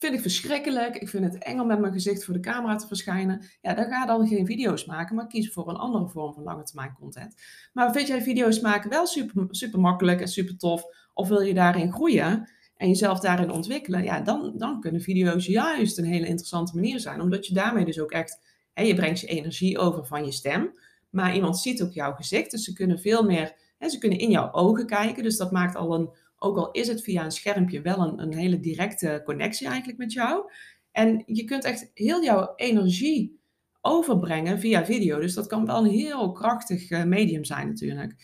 vind 0.04 0.16
ik 0.16 0.20
verschrikkelijk. 0.20 0.96
Ik 0.96 1.08
vind 1.08 1.24
het 1.24 1.42
eng 1.42 1.58
om 1.58 1.66
met 1.66 1.80
mijn 1.80 1.92
gezicht 1.92 2.24
voor 2.24 2.34
de 2.34 2.40
camera 2.40 2.76
te 2.76 2.86
verschijnen. 2.86 3.44
Ja, 3.60 3.74
dan 3.74 3.84
ga 3.84 4.06
dan 4.06 4.26
geen 4.26 4.46
video's 4.46 4.84
maken, 4.84 5.16
maar 5.16 5.26
kies 5.26 5.52
voor 5.52 5.68
een 5.68 5.76
andere 5.76 6.08
vorm 6.08 6.34
van 6.34 6.42
lange 6.42 6.62
termijn 6.62 6.96
content. 6.98 7.34
Maar 7.72 7.92
vind 7.92 8.06
jij 8.06 8.22
video's 8.22 8.60
maken 8.60 8.90
wel 8.90 9.06
super, 9.06 9.46
super 9.50 9.80
makkelijk 9.80 10.20
en 10.20 10.28
super 10.28 10.56
tof? 10.56 10.84
Of 11.14 11.28
wil 11.28 11.40
je 11.40 11.54
daarin 11.54 11.92
groeien 11.92 12.48
en 12.76 12.88
jezelf 12.88 13.20
daarin 13.20 13.50
ontwikkelen? 13.50 14.02
Ja, 14.02 14.20
dan, 14.20 14.52
dan 14.56 14.80
kunnen 14.80 15.00
video's 15.00 15.46
juist 15.46 15.98
een 15.98 16.04
hele 16.04 16.26
interessante 16.26 16.74
manier 16.74 17.00
zijn. 17.00 17.20
Omdat 17.20 17.46
je 17.46 17.54
daarmee 17.54 17.84
dus 17.84 18.00
ook 18.00 18.12
echt, 18.12 18.40
hè, 18.72 18.82
je 18.82 18.94
brengt 18.94 19.20
je 19.20 19.26
energie 19.26 19.78
over 19.78 20.06
van 20.06 20.24
je 20.24 20.32
stem. 20.32 20.74
Maar 21.10 21.34
iemand 21.34 21.58
ziet 21.58 21.82
ook 21.82 21.92
jouw 21.92 22.12
gezicht, 22.12 22.50
dus 22.50 22.64
ze 22.64 22.72
kunnen 22.72 22.98
veel 22.98 23.24
meer, 23.24 23.54
hè, 23.78 23.88
ze 23.88 23.98
kunnen 23.98 24.18
in 24.18 24.30
jouw 24.30 24.52
ogen 24.52 24.86
kijken. 24.86 25.22
Dus 25.22 25.36
dat 25.36 25.52
maakt 25.52 25.76
al 25.76 25.94
een 25.94 26.10
ook 26.44 26.56
al 26.56 26.70
is 26.70 26.88
het 26.88 27.02
via 27.02 27.24
een 27.24 27.30
schermpje 27.30 27.80
wel 27.80 27.98
een, 27.98 28.22
een 28.22 28.34
hele 28.34 28.60
directe 28.60 29.22
connectie 29.24 29.66
eigenlijk 29.66 29.98
met 29.98 30.12
jou. 30.12 30.50
En 30.90 31.22
je 31.26 31.44
kunt 31.44 31.64
echt 31.64 31.90
heel 31.94 32.22
jouw 32.22 32.52
energie 32.56 33.40
overbrengen 33.80 34.60
via 34.60 34.84
video. 34.84 35.20
Dus 35.20 35.34
dat 35.34 35.46
kan 35.46 35.66
wel 35.66 35.84
een 35.84 35.90
heel 35.90 36.32
krachtig 36.32 36.90
eh, 36.90 37.04
medium 37.04 37.44
zijn 37.44 37.68
natuurlijk. 37.68 38.14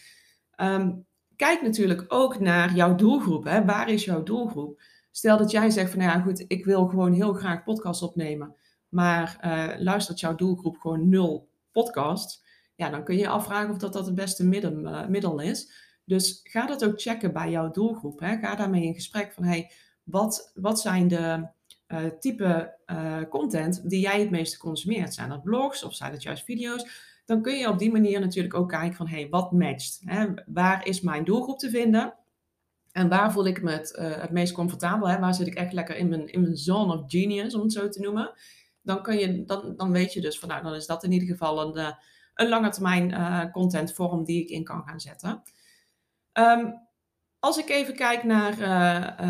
Ehm, 0.50 0.92
kijk 1.40 1.62
natuurlijk 1.62 2.04
ook 2.09 2.40
naar 2.40 2.75
jouw 2.75 2.94
doelgroep. 2.94 3.44
Hè. 3.44 3.64
Waar 3.64 3.88
is 3.88 4.04
jouw 4.04 4.23
doelgroep? 4.23 4.82
Stel 5.11 5.37
dat 5.38 5.50
jij 5.50 5.70
zegt 5.70 5.90
van 5.90 5.99
nou 5.99 6.11
ja 6.11 6.20
goed, 6.20 6.44
ik 6.47 6.64
wil 6.64 6.87
gewoon 6.87 7.12
heel 7.12 7.32
graag 7.32 7.64
podcast 7.64 8.02
opnemen. 8.02 8.54
Maar 8.88 9.38
uh, 9.44 9.80
luistert 9.82 10.20
jouw 10.20 10.35
doelgroep 10.35 10.76
gewoon 10.78 11.09
nul 11.09 11.49
podcast. 11.73 12.44
Ja, 12.75 12.90
dan 12.90 13.04
kun 13.04 13.14
je 13.14 13.20
je 13.20 13.28
afvragen 13.28 13.70
of 13.70 13.78
dat, 13.78 13.92
dat 13.92 14.06
het 14.06 14.14
beste 14.14 14.47
middel, 14.47 14.73
uh, 14.73 15.06
middel 15.06 15.40
is. 15.40 15.73
Dus 16.04 16.40
ga 16.42 16.66
dat 16.66 16.85
ook 16.85 17.00
checken 17.00 17.32
bij 17.32 17.50
jouw 17.50 17.70
doelgroep. 17.70 18.20
Hè. 18.20 18.37
Ga 18.37 18.54
daarmee 18.54 18.85
in 18.85 18.94
gesprek 18.94 19.32
van, 19.32 19.44
hey, 19.44 19.70
wat, 20.02 20.50
wat 20.54 20.80
zijn 20.80 21.09
de 21.09 21.49
uh, 21.88 22.04
type 22.18 22.78
content 23.30 23.90
die 23.90 24.00
jij 24.00 24.20
het 24.20 24.30
meeste 24.30 24.59
consumeert? 24.59 25.14
Zijn 25.14 25.28
dat 25.28 25.42
blogs 25.42 25.85
of 25.85 25.94
zijn 25.94 26.12
dat 26.12 26.23
juist 26.23 26.44
video's? 26.44 27.10
Dan 27.30 27.42
kun 27.42 27.58
je 27.58 27.68
op 27.68 27.78
die 27.78 27.92
manier 27.92 28.20
natuurlijk 28.20 28.54
ook 28.54 28.68
kijken 28.68 28.96
van, 28.96 29.08
hey, 29.08 29.28
wat 29.28 29.52
matcht? 29.52 30.00
Hè? 30.04 30.26
Waar 30.46 30.87
is 30.87 31.00
mijn 31.00 31.25
doelgroep 31.25 31.58
te 31.58 31.70
vinden? 31.70 32.14
En 32.92 33.08
waar 33.08 33.32
voel 33.32 33.46
ik 33.46 33.62
me 33.62 33.70
het, 33.70 33.96
uh, 34.00 34.20
het 34.20 34.30
meest 34.30 34.52
comfortabel? 34.52 35.08
Hè? 35.08 35.18
Waar 35.18 35.34
zit 35.34 35.46
ik 35.46 35.54
echt 35.54 35.72
lekker 35.72 35.96
in 35.96 36.08
mijn, 36.08 36.26
in 36.26 36.40
mijn 36.40 36.56
zone 36.56 36.92
of 36.92 37.02
genius, 37.06 37.54
om 37.54 37.60
het 37.60 37.72
zo 37.72 37.88
te 37.88 38.00
noemen? 38.00 38.32
Dan, 38.82 39.02
kun 39.02 39.18
je, 39.18 39.44
dan, 39.44 39.76
dan 39.76 39.92
weet 39.92 40.12
je 40.12 40.20
dus 40.20 40.38
van, 40.38 40.49
nou, 40.49 40.62
dan 40.62 40.75
is 40.75 40.87
dat 40.87 41.04
in 41.04 41.12
ieder 41.12 41.28
geval 41.28 41.76
een, 41.76 41.94
een 42.34 42.49
lange 42.49 42.68
termijn 42.70 43.50
contentvorm 43.50 44.25
die 44.25 44.42
ik 44.42 44.49
in 44.49 44.64
kan 44.64 44.82
gaan 44.87 45.00
zetten. 45.00 45.42
Um, 46.32 46.80
als 47.38 47.58
ik 47.58 47.68
even 47.68 47.94
kijk 47.94 48.25
naar, 48.25 48.58
uh, 48.58 49.28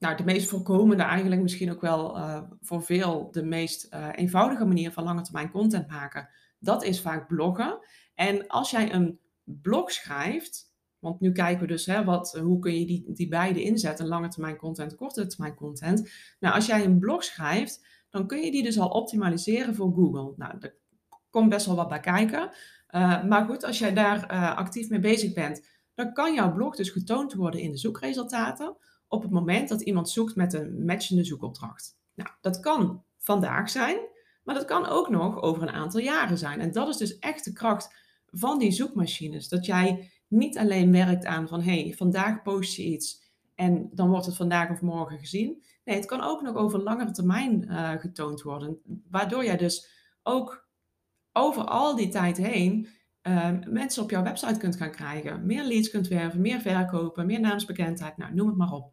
uh, 0.00 0.16
de 0.16 0.24
meest 0.24 0.48
voorkomende, 0.48 1.02
eigenlijk 1.02 1.42
misschien 1.42 1.72
ook 1.72 1.80
wel 1.80 2.16
uh, 2.16 2.42
voor 2.60 2.82
veel 2.82 3.28
de 3.30 3.42
meest 3.42 3.94
eenvoudige 4.12 4.64
manier 4.64 4.92
van 4.92 5.04
lange 5.04 5.22
termijn 5.22 5.50
content 5.50 5.88
maken, 5.88 6.28
dat 6.66 6.84
is 6.84 7.00
vaak 7.00 7.28
bloggen. 7.28 7.78
En 8.14 8.46
als 8.46 8.70
jij 8.70 8.92
een 8.92 9.20
blog 9.44 9.92
schrijft, 9.92 10.74
want 10.98 11.20
nu 11.20 11.32
kijken 11.32 11.60
we 11.60 11.66
dus 11.66 11.86
hè, 11.86 12.04
wat, 12.04 12.32
hoe 12.32 12.58
kun 12.58 12.78
je 12.78 12.86
die, 12.86 13.12
die 13.12 13.28
beide 13.28 13.62
inzetten, 13.62 14.06
lange 14.06 14.28
termijn 14.28 14.56
content, 14.56 14.94
korte 14.94 15.26
termijn 15.26 15.54
content. 15.54 16.10
Nou, 16.40 16.54
als 16.54 16.66
jij 16.66 16.84
een 16.84 16.98
blog 16.98 17.24
schrijft, 17.24 17.86
dan 18.10 18.26
kun 18.26 18.42
je 18.42 18.50
die 18.50 18.62
dus 18.62 18.78
al 18.78 18.88
optimaliseren 18.88 19.74
voor 19.74 19.92
Google. 19.92 20.32
Nou, 20.36 20.54
er 20.60 20.76
komt 21.30 21.48
best 21.48 21.66
wel 21.66 21.76
wat 21.76 21.88
bij 21.88 22.00
kijken. 22.00 22.50
maar 23.28 23.44
goed, 23.46 23.64
als 23.64 23.78
jij 23.78 23.94
daar 23.94 24.26
actief 24.54 24.88
mee 24.88 25.00
bezig 25.00 25.32
bent, 25.32 25.68
dan 25.94 26.12
kan 26.12 26.34
jouw 26.34 26.52
blog 26.52 26.76
dus 26.76 26.90
getoond 26.90 27.34
worden 27.34 27.60
in 27.60 27.70
de 27.70 27.78
zoekresultaten 27.78 28.76
op 29.08 29.22
het 29.22 29.30
moment 29.30 29.68
dat 29.68 29.80
iemand 29.80 30.10
zoekt 30.10 30.36
met 30.36 30.52
een 30.52 30.84
matchende 30.84 31.24
zoekopdracht. 31.24 31.98
Nou, 32.14 32.30
dat 32.40 32.60
kan 32.60 33.04
vandaag 33.18 33.70
zijn, 33.70 33.98
maar 34.46 34.54
dat 34.54 34.64
kan 34.64 34.86
ook 34.86 35.08
nog 35.08 35.42
over 35.42 35.62
een 35.62 35.74
aantal 35.74 36.00
jaren 36.00 36.38
zijn. 36.38 36.60
En 36.60 36.72
dat 36.72 36.88
is 36.88 36.96
dus 36.96 37.18
echt 37.18 37.44
de 37.44 37.52
kracht 37.52 37.94
van 38.30 38.58
die 38.58 38.72
zoekmachines. 38.72 39.48
Dat 39.48 39.66
jij 39.66 40.10
niet 40.28 40.58
alleen 40.58 40.92
werkt 40.92 41.24
aan 41.24 41.48
van 41.48 41.62
hé, 41.62 41.82
hey, 41.82 41.94
vandaag 41.96 42.42
post 42.42 42.74
je 42.74 42.84
iets 42.84 43.22
en 43.54 43.90
dan 43.92 44.08
wordt 44.08 44.26
het 44.26 44.36
vandaag 44.36 44.70
of 44.70 44.80
morgen 44.80 45.18
gezien. 45.18 45.62
Nee, 45.84 45.96
het 45.96 46.06
kan 46.06 46.20
ook 46.20 46.42
nog 46.42 46.56
over 46.56 46.82
langere 46.82 47.10
termijn 47.10 47.64
uh, 47.68 47.90
getoond 47.90 48.42
worden. 48.42 48.78
Waardoor 49.10 49.44
jij 49.44 49.56
dus 49.56 49.88
ook 50.22 50.68
over 51.32 51.64
al 51.64 51.96
die 51.96 52.08
tijd 52.08 52.36
heen 52.36 52.88
Ehm, 53.26 53.60
mensen 53.68 54.02
op 54.02 54.10
jouw 54.10 54.22
website 54.22 54.58
kunt 54.58 54.76
gaan 54.76 54.90
krijgen. 54.90 55.46
Meer 55.46 55.64
leads 55.64 55.90
kunt 55.90 56.08
werven, 56.08 56.40
meer 56.40 56.60
verkopen, 56.60 57.26
meer 57.26 57.40
naamsbekendheid, 57.40 58.16
nou, 58.16 58.34
noem 58.34 58.46
het 58.46 58.56
maar 58.56 58.72
op. 58.72 58.92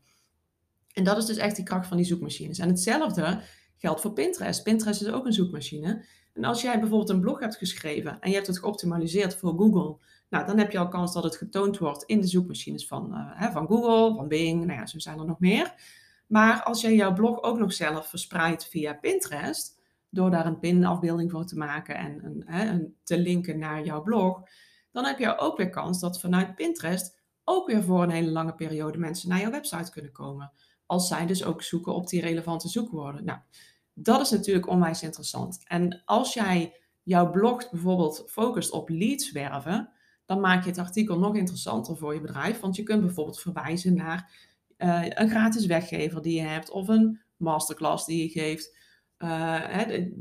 En 0.94 1.04
dat 1.04 1.18
is 1.18 1.26
dus 1.26 1.38
echt 1.38 1.56
die 1.56 1.66
kracht 1.66 1.88
van 1.88 1.98
die 1.98 2.06
zoekmachines. 2.06 2.60
En 2.60 2.68
hetzelfde 2.68 3.42
geldt 3.84 4.02
voor 4.02 4.14
Pinterest. 4.14 4.64
Pinterest 4.64 5.02
is 5.02 5.12
ook 5.12 5.26
een 5.26 5.34
zoekmachine. 5.34 6.06
En 6.34 6.44
als 6.44 6.62
jij 6.62 6.80
bijvoorbeeld 6.80 7.10
een 7.10 7.20
blog 7.20 7.40
hebt 7.40 7.56
geschreven 7.56 8.20
en 8.20 8.30
je 8.30 8.36
hebt 8.36 8.48
het 8.48 8.60
geoptimaliseerd 8.60 9.36
voor 9.36 9.54
Google, 9.58 9.98
nou, 10.30 10.46
dan 10.46 10.58
heb 10.58 10.72
je 10.72 10.78
al 10.78 10.88
kans 10.88 11.14
dat 11.14 11.24
het 11.24 11.36
getoond 11.36 11.78
wordt 11.78 12.04
in 12.04 12.22
de 12.22 12.28
zoekmachines 12.28 12.88
van, 12.88 13.12
uh, 13.12 13.52
van 13.52 13.68
Google, 13.68 14.16
van 14.16 14.28
Bing, 14.28 14.66
nou 14.66 14.80
ja, 14.80 14.86
zo 14.86 15.00
zijn 15.00 15.20
er 15.20 15.26
nog 15.26 15.40
meer. 15.40 15.74
Maar 16.28 16.64
als 16.64 16.82
jij 16.82 16.96
jouw 16.96 17.14
blog 17.14 17.42
ook 17.42 17.58
nog 17.58 17.74
zelf 17.74 18.08
verspreidt 18.08 18.68
via 18.68 18.94
Pinterest, 18.94 19.80
door 20.10 20.32
daar 20.32 20.46
een 20.46 20.60
pinafbeelding 20.60 21.32
voor 21.32 21.46
te 21.46 21.58
maken 21.58 21.96
en 21.96 22.26
een, 22.26 22.44
hè, 22.46 22.70
een, 22.70 22.96
te 23.04 23.18
linken 23.18 23.60
naar 23.60 23.86
jouw 23.86 24.02
blog, 24.02 24.42
dan 24.92 25.06
heb 25.06 25.20
je 25.20 25.38
ook 25.38 25.58
weer 25.58 25.70
kans 25.70 26.00
dat 26.00 26.20
vanuit 26.20 26.56
Pinterest 26.56 27.22
ook 27.44 27.68
weer 27.68 27.84
voor 27.84 28.04
een 28.04 28.10
hele 28.10 28.32
lange 28.32 28.56
periode 28.56 28.98
mensen 28.98 29.30
naar 29.30 29.40
jouw 29.40 29.52
website 29.52 29.92
kunnen 29.92 30.12
komen. 30.12 30.52
Als 30.86 31.08
zij 31.08 31.26
dus 31.26 31.44
ook 31.44 31.62
zoeken 31.62 31.94
op 31.94 32.08
die 32.08 32.22
relevante 32.22 32.68
zoekwoorden. 32.68 33.26
Nou, 33.26 33.40
dat 33.94 34.22
is 34.22 34.30
natuurlijk 34.30 34.68
onwijs 34.68 35.04
interessant. 35.04 35.62
En 35.68 36.02
als 36.06 36.34
jij 36.34 36.74
jouw 37.04 37.30
blog 37.30 37.70
bijvoorbeeld 37.70 38.24
focust 38.28 38.72
op 38.72 38.90
leads 38.90 39.32
werven, 39.32 39.90
dan 40.26 40.40
maak 40.40 40.64
je 40.64 40.70
het 40.70 40.80
artikel 40.80 41.20
nog 41.20 41.36
interessanter 41.36 41.98
voor 41.98 42.14
je 42.14 42.22
bedrijf. 42.22 42.60
Want 42.60 42.76
je 42.76 42.84
kunt 42.84 43.02
bijvoorbeeld 43.02 43.40
verwijzen 43.40 43.96
naar 43.96 44.32
uh, 44.78 45.06
een 45.10 45.30
gratis 45.30 45.66
weggever 45.66 46.22
die 46.22 46.36
je 46.36 46.48
hebt 46.48 46.70
of 46.70 46.88
een 46.88 47.20
masterclass 47.38 48.06
die 48.06 48.24
je 48.24 48.30
geeft. 48.30 48.82
Hè, 49.18 50.12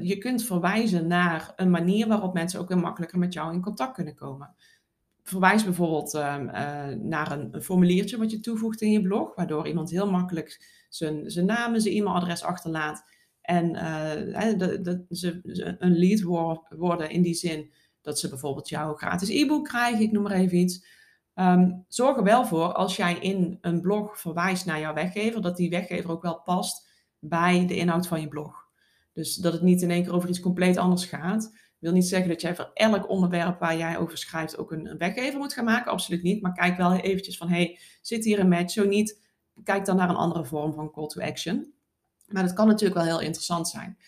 je 0.00 0.18
kunt 0.18 0.44
verwijzen 0.44 1.06
naar 1.06 1.52
een 1.56 1.70
manier 1.70 2.08
waarop 2.08 2.34
mensen 2.34 2.60
ook 2.60 2.74
makkelijker 2.74 3.18
met 3.18 3.32
jou 3.32 3.54
in 3.54 3.62
contact 3.62 3.94
kunnen 3.94 4.14
komen. 4.14 4.54
Verwijs 5.22 5.64
bijvoorbeeld 5.64 6.14
uh, 6.14 6.36
naar 6.88 7.32
een, 7.32 7.62
formuliertje 7.62 8.18
wat 8.18 8.30
je 8.30 8.40
toevoegt 8.40 8.80
in 8.80 8.90
je 8.90 9.02
blog, 9.02 9.34
waardoor 9.34 9.66
iemand 9.66 9.90
heel 9.90 10.10
makkelijk 10.10 10.84
zijn 10.88 11.46
naam 11.46 11.74
en 11.74 11.80
zijn 11.80 11.94
e-mailadres 11.94 12.42
achterlaat. 12.42 13.04
En 13.44 13.70
uh, 13.70 14.90
ze, 15.10 15.40
een 15.78 15.98
lead 15.98 16.20
worden 16.68 17.10
in 17.10 17.22
die 17.22 17.34
zin 17.34 17.72
dat 18.00 18.18
ze 18.18 18.28
bijvoorbeeld 18.28 18.68
jouw 18.68 18.94
gratis 18.94 19.28
e-book 19.28 19.64
krijgen, 19.64 20.00
ik 20.00 20.12
noem 20.12 20.22
maar 20.22 20.32
even 20.32 20.58
iets. 20.58 20.86
Ehm, 21.34 21.70
zorg 21.88 22.16
er 22.16 22.22
wel 22.22 22.46
voor, 22.46 22.72
als 22.72 22.96
jij 22.96 23.18
in 23.18 23.58
een 23.60 23.80
blog 23.80 24.20
verwijst 24.20 24.66
naar 24.66 24.80
jouw 24.80 24.94
weggever, 24.94 25.42
dat 25.42 25.56
die 25.56 25.70
weggever 25.70 26.10
ook 26.10 26.22
wel 26.22 26.40
past 26.40 26.88
bij 27.18 27.66
de 27.66 27.76
inhoud 27.76 28.06
van 28.06 28.20
je 28.20 28.28
blog. 28.28 28.68
Dus 29.12 29.34
dat 29.34 29.52
het 29.52 29.62
niet 29.62 29.82
in 29.82 29.90
één 29.90 30.02
keer 30.02 30.14
over 30.14 30.28
iets 30.28 30.40
compleet 30.40 30.76
anders 30.76 31.04
gaat. 31.04 31.56
wil 31.78 31.92
niet 31.92 32.06
zeggen 32.06 32.28
dat 32.28 32.40
jij 32.40 32.54
voor 32.54 32.70
elk 32.74 33.08
onderwerp 33.08 33.58
waar 33.58 33.76
jij 33.76 33.98
over 33.98 34.18
schrijft 34.18 34.58
ook 34.58 34.72
een, 34.72 34.98
weggever 34.98 35.38
moet 35.38 35.52
gaan 35.52 35.64
maken. 35.64 35.92
Absoluut 35.92 36.22
niet. 36.22 36.42
Maar 36.42 36.52
kijk 36.52 36.76
wel 36.76 36.92
eventjes 36.94 37.36
van, 37.36 37.48
hey, 37.48 37.78
zit 38.00 38.24
hier 38.24 38.38
een 38.38 38.48
match? 38.48 38.72
Zo 38.72 38.84
niet, 38.84 39.20
kijk 39.62 39.84
dan 39.84 39.96
naar 39.96 40.08
een 40.08 40.16
andere 40.16 40.44
vorm 40.44 40.72
van 40.72 40.90
call 40.90 41.06
to 41.06 41.20
action. 41.20 41.74
Maar 42.28 42.42
dat 42.42 42.52
kan 42.52 42.66
natuurlijk 42.66 43.00
wel 43.00 43.08
heel 43.08 43.26
interessant 43.26 43.68
zijn. 43.68 43.98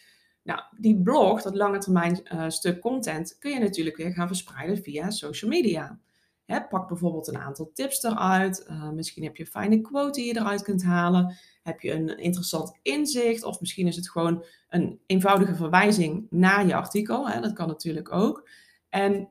Nou, 0.43 0.61
die 0.79 1.03
blog, 1.03 1.43
dat 1.43 1.55
lange 1.55 1.79
termijn 1.79 2.21
uh, 2.33 2.49
stuk 2.49 2.81
content, 2.81 3.39
kun 3.39 3.51
je 3.51 3.59
natuurlijk 3.59 3.97
weer 3.97 4.13
gaan 4.13 4.27
verspreiden 4.27 4.83
via 4.83 5.11
social 5.11 5.51
media. 5.51 5.99
Hè, 6.45 6.63
pak 6.63 6.89
bijvoorbeeld 6.89 7.29
een 7.29 7.39
aantal 7.39 7.71
tips 7.75 8.03
eruit. 8.03 8.67
Uh, 8.71 8.91
misschien 8.91 9.25
heb 9.25 9.37
je 9.37 9.43
een 9.43 9.49
fijne 9.49 9.81
quote 9.81 10.21
die 10.21 10.27
je 10.35 10.41
eruit 10.41 10.63
kunt 10.63 10.83
halen. 10.85 11.37
Heb 11.63 11.81
je 11.81 11.93
een 11.93 12.19
interessant 12.19 12.79
inzicht? 12.83 13.45
Of 13.45 13.61
misschien 13.61 13.87
is 13.87 13.97
het 13.97 14.11
gewoon 14.11 14.45
een 14.69 15.01
eenvoudige 15.07 15.55
verwijzing 15.55 16.27
naar 16.31 16.67
je 16.67 16.75
artikel. 16.75 17.29
Hè, 17.29 17.41
dat 17.41 17.53
kan 17.53 17.69
natuurlijk 17.69 18.13
ook. 18.13 18.49
En 18.89 19.29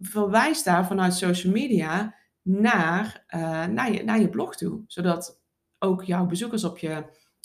verwijs 0.00 0.62
daar 0.62 0.86
vanuit 0.86 1.14
social 1.14 1.52
media 1.52 2.14
naar, 2.42 3.24
je, 3.92 4.02
naar 4.04 4.20
je 4.20 4.28
blog 4.28 4.56
toe. 4.56 4.82
Zodat 4.86 5.40
ook 5.78 6.04
jouw 6.04 6.26
bezoekers 6.26 6.64
op 6.64 6.78
je, 6.78 7.04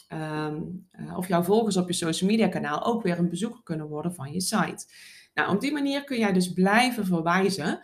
um, 0.09 0.87
uh, 0.91 1.17
of 1.17 1.27
jouw 1.27 1.43
volgers 1.43 1.77
op 1.77 1.87
je 1.87 1.93
social 1.93 2.29
media 2.29 2.47
kanaal 2.47 2.85
ook 2.85 3.03
weer 3.03 3.19
een 3.19 3.29
bezoeker 3.29 3.63
kunnen 3.63 3.87
worden 3.87 4.15
van 4.15 4.31
je 4.31 4.41
site. 4.41 4.85
Nou, 5.33 5.55
op 5.55 5.61
die 5.61 5.71
manier 5.71 6.03
kun 6.03 6.17
jij 6.17 6.33
dus 6.33 6.53
blijven 6.53 7.05
verwijzen 7.05 7.79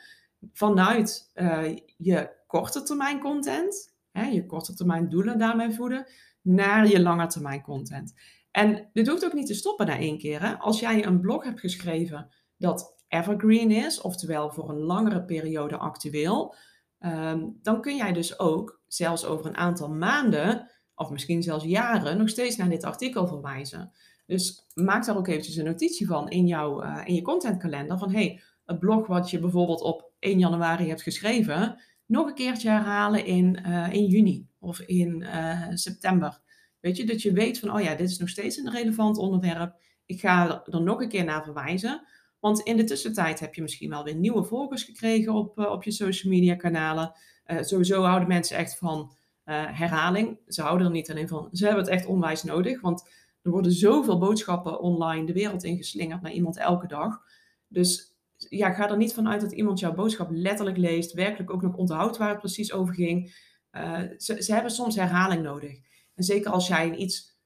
vanuit 0.53 1.31
uh, 1.35 1.75
je 1.97 2.29
korte 2.47 2.83
termijn 2.83 3.19
content, 3.19 3.95
hè, 4.11 4.25
je 4.25 4.45
korte 4.45 4.73
termijn 4.73 5.09
doelen 5.09 5.37
daarmee 5.37 5.71
voeden, 5.71 6.05
naar 6.41 6.87
je 6.87 7.01
lange 7.01 7.27
termijn 7.27 7.61
content. 7.61 8.13
En 8.51 8.89
dit 8.93 9.07
hoeft 9.07 9.25
ook 9.25 9.33
niet 9.33 9.47
te 9.47 9.53
stoppen 9.53 9.85
na 9.85 9.97
één 9.97 10.17
keer. 10.17 10.41
Hè? 10.41 10.57
Als 10.57 10.79
jij 10.79 11.05
een 11.05 11.19
blog 11.19 11.43
hebt 11.43 11.59
geschreven 11.59 12.29
dat 12.57 13.03
evergreen 13.07 13.71
is, 13.71 14.01
oftewel 14.01 14.51
voor 14.51 14.69
een 14.69 14.79
langere 14.79 15.23
periode 15.23 15.77
actueel, 15.77 16.55
um, 16.99 17.59
dan 17.61 17.81
kun 17.81 17.95
jij 17.95 18.13
dus 18.13 18.39
ook 18.39 18.81
zelfs 18.87 19.25
over 19.25 19.45
een 19.45 19.57
aantal 19.57 19.89
maanden, 19.89 20.69
of 20.99 21.09
misschien 21.09 21.43
zelfs 21.43 21.65
jaren, 21.65 22.17
nog 22.17 22.29
steeds 22.29 22.55
naar 22.55 22.69
dit 22.69 22.83
artikel 22.83 23.27
verwijzen. 23.27 23.91
Dus 24.25 24.65
maak 24.73 25.05
daar 25.05 25.17
ook 25.17 25.27
eventjes 25.27 25.55
een 25.55 25.65
notitie 25.65 26.07
van 26.07 26.29
in, 26.29 26.47
jouw, 26.47 26.83
uh, 26.83 27.01
in 27.05 27.15
je 27.15 27.21
contentkalender 27.21 27.97
van 27.97 28.11
hey, 28.11 28.41
het 28.65 28.79
blog 28.79 29.07
wat 29.07 29.29
je 29.29 29.39
bijvoorbeeld 29.39 29.81
op 29.81 30.11
1 30.19 30.39
januari 30.39 30.87
hebt 30.87 31.01
geschreven, 31.01 31.81
nog 32.05 32.27
een 32.27 32.33
keertje 32.33 32.69
herhalen 32.69 33.25
in, 33.25 33.59
uh, 33.65 33.93
in 33.93 34.05
juni 34.05 34.47
of 34.59 34.79
in 34.79 35.21
uh, 35.21 35.67
september. 35.73 36.39
Weet 36.79 36.97
je, 36.97 37.05
dat 37.05 37.21
je 37.21 37.33
weet 37.33 37.59
van, 37.59 37.73
oh 37.73 37.81
ja, 37.81 37.95
dit 37.95 38.09
is 38.09 38.17
nog 38.17 38.29
steeds 38.29 38.57
een 38.57 38.71
relevant 38.71 39.17
onderwerp. 39.17 39.75
Ik 40.05 40.19
ga 40.19 40.63
er 40.65 40.81
nog 40.81 41.01
een 41.01 41.09
keer 41.09 41.23
naar 41.23 41.43
verwijzen. 41.43 42.05
Want 42.39 42.59
in 42.59 42.77
de 42.77 42.83
tussentijd 42.83 43.39
heb 43.39 43.53
je 43.53 43.61
misschien 43.61 43.89
wel 43.89 44.03
weer 44.03 44.15
nieuwe 44.15 44.43
volgers 44.43 44.83
gekregen 44.83 45.33
op, 45.33 45.59
op 45.59 45.83
je 45.83 45.91
social 45.91 46.33
media 46.33 46.55
kanalen. 46.55 47.13
sowieso 47.61 48.03
houden 48.03 48.27
mensen 48.27 48.57
echt 48.57 48.77
van 48.77 49.11
herhaling. 49.53 50.39
Ze 50.47 50.61
houden 50.61 50.87
er 50.87 50.93
niet 50.93 51.11
alleen 51.11 51.27
van, 51.27 51.47
ze 51.51 51.65
hebben 51.65 51.83
het 51.83 51.93
echt 51.93 52.05
onwijs 52.05 52.43
nodig. 52.43 52.81
Want 52.81 53.09
er 53.41 53.51
worden 53.51 53.71
zoveel 53.71 54.17
boodschappen 54.17 54.79
online 54.79 55.25
de 55.25 55.33
wereld 55.33 55.63
ingeslingerd 55.63 56.21
naar 56.21 56.31
iemand 56.31 56.57
elke 56.57 56.87
dag. 56.87 57.21
Dus 57.67 58.17
ja, 58.37 58.71
ga 58.71 58.89
er 58.89 58.97
niet 58.97 59.13
vanuit 59.13 59.41
dat 59.41 59.51
iemand 59.51 59.79
jouw 59.79 59.93
boodschap 59.93 60.27
letterlijk 60.31 60.77
leest, 60.77 61.13
werkelijk 61.13 61.51
ook 61.51 61.61
nog 61.61 61.75
onthoudt 61.75 62.17
waar 62.17 62.29
het 62.29 62.39
precies 62.39 62.73
over 62.73 62.93
ging. 62.93 63.47
Uh, 63.71 64.01
ze, 64.17 64.43
ze, 64.43 64.53
hebben 64.53 64.71
soms 64.71 64.95
herhaling 64.95 65.43
nodig. 65.43 65.79
En 66.15 66.23
zeker 66.23 66.51
als 66.51 66.67
jij 66.67 66.87
een 66.87 67.01
iets 67.01 67.37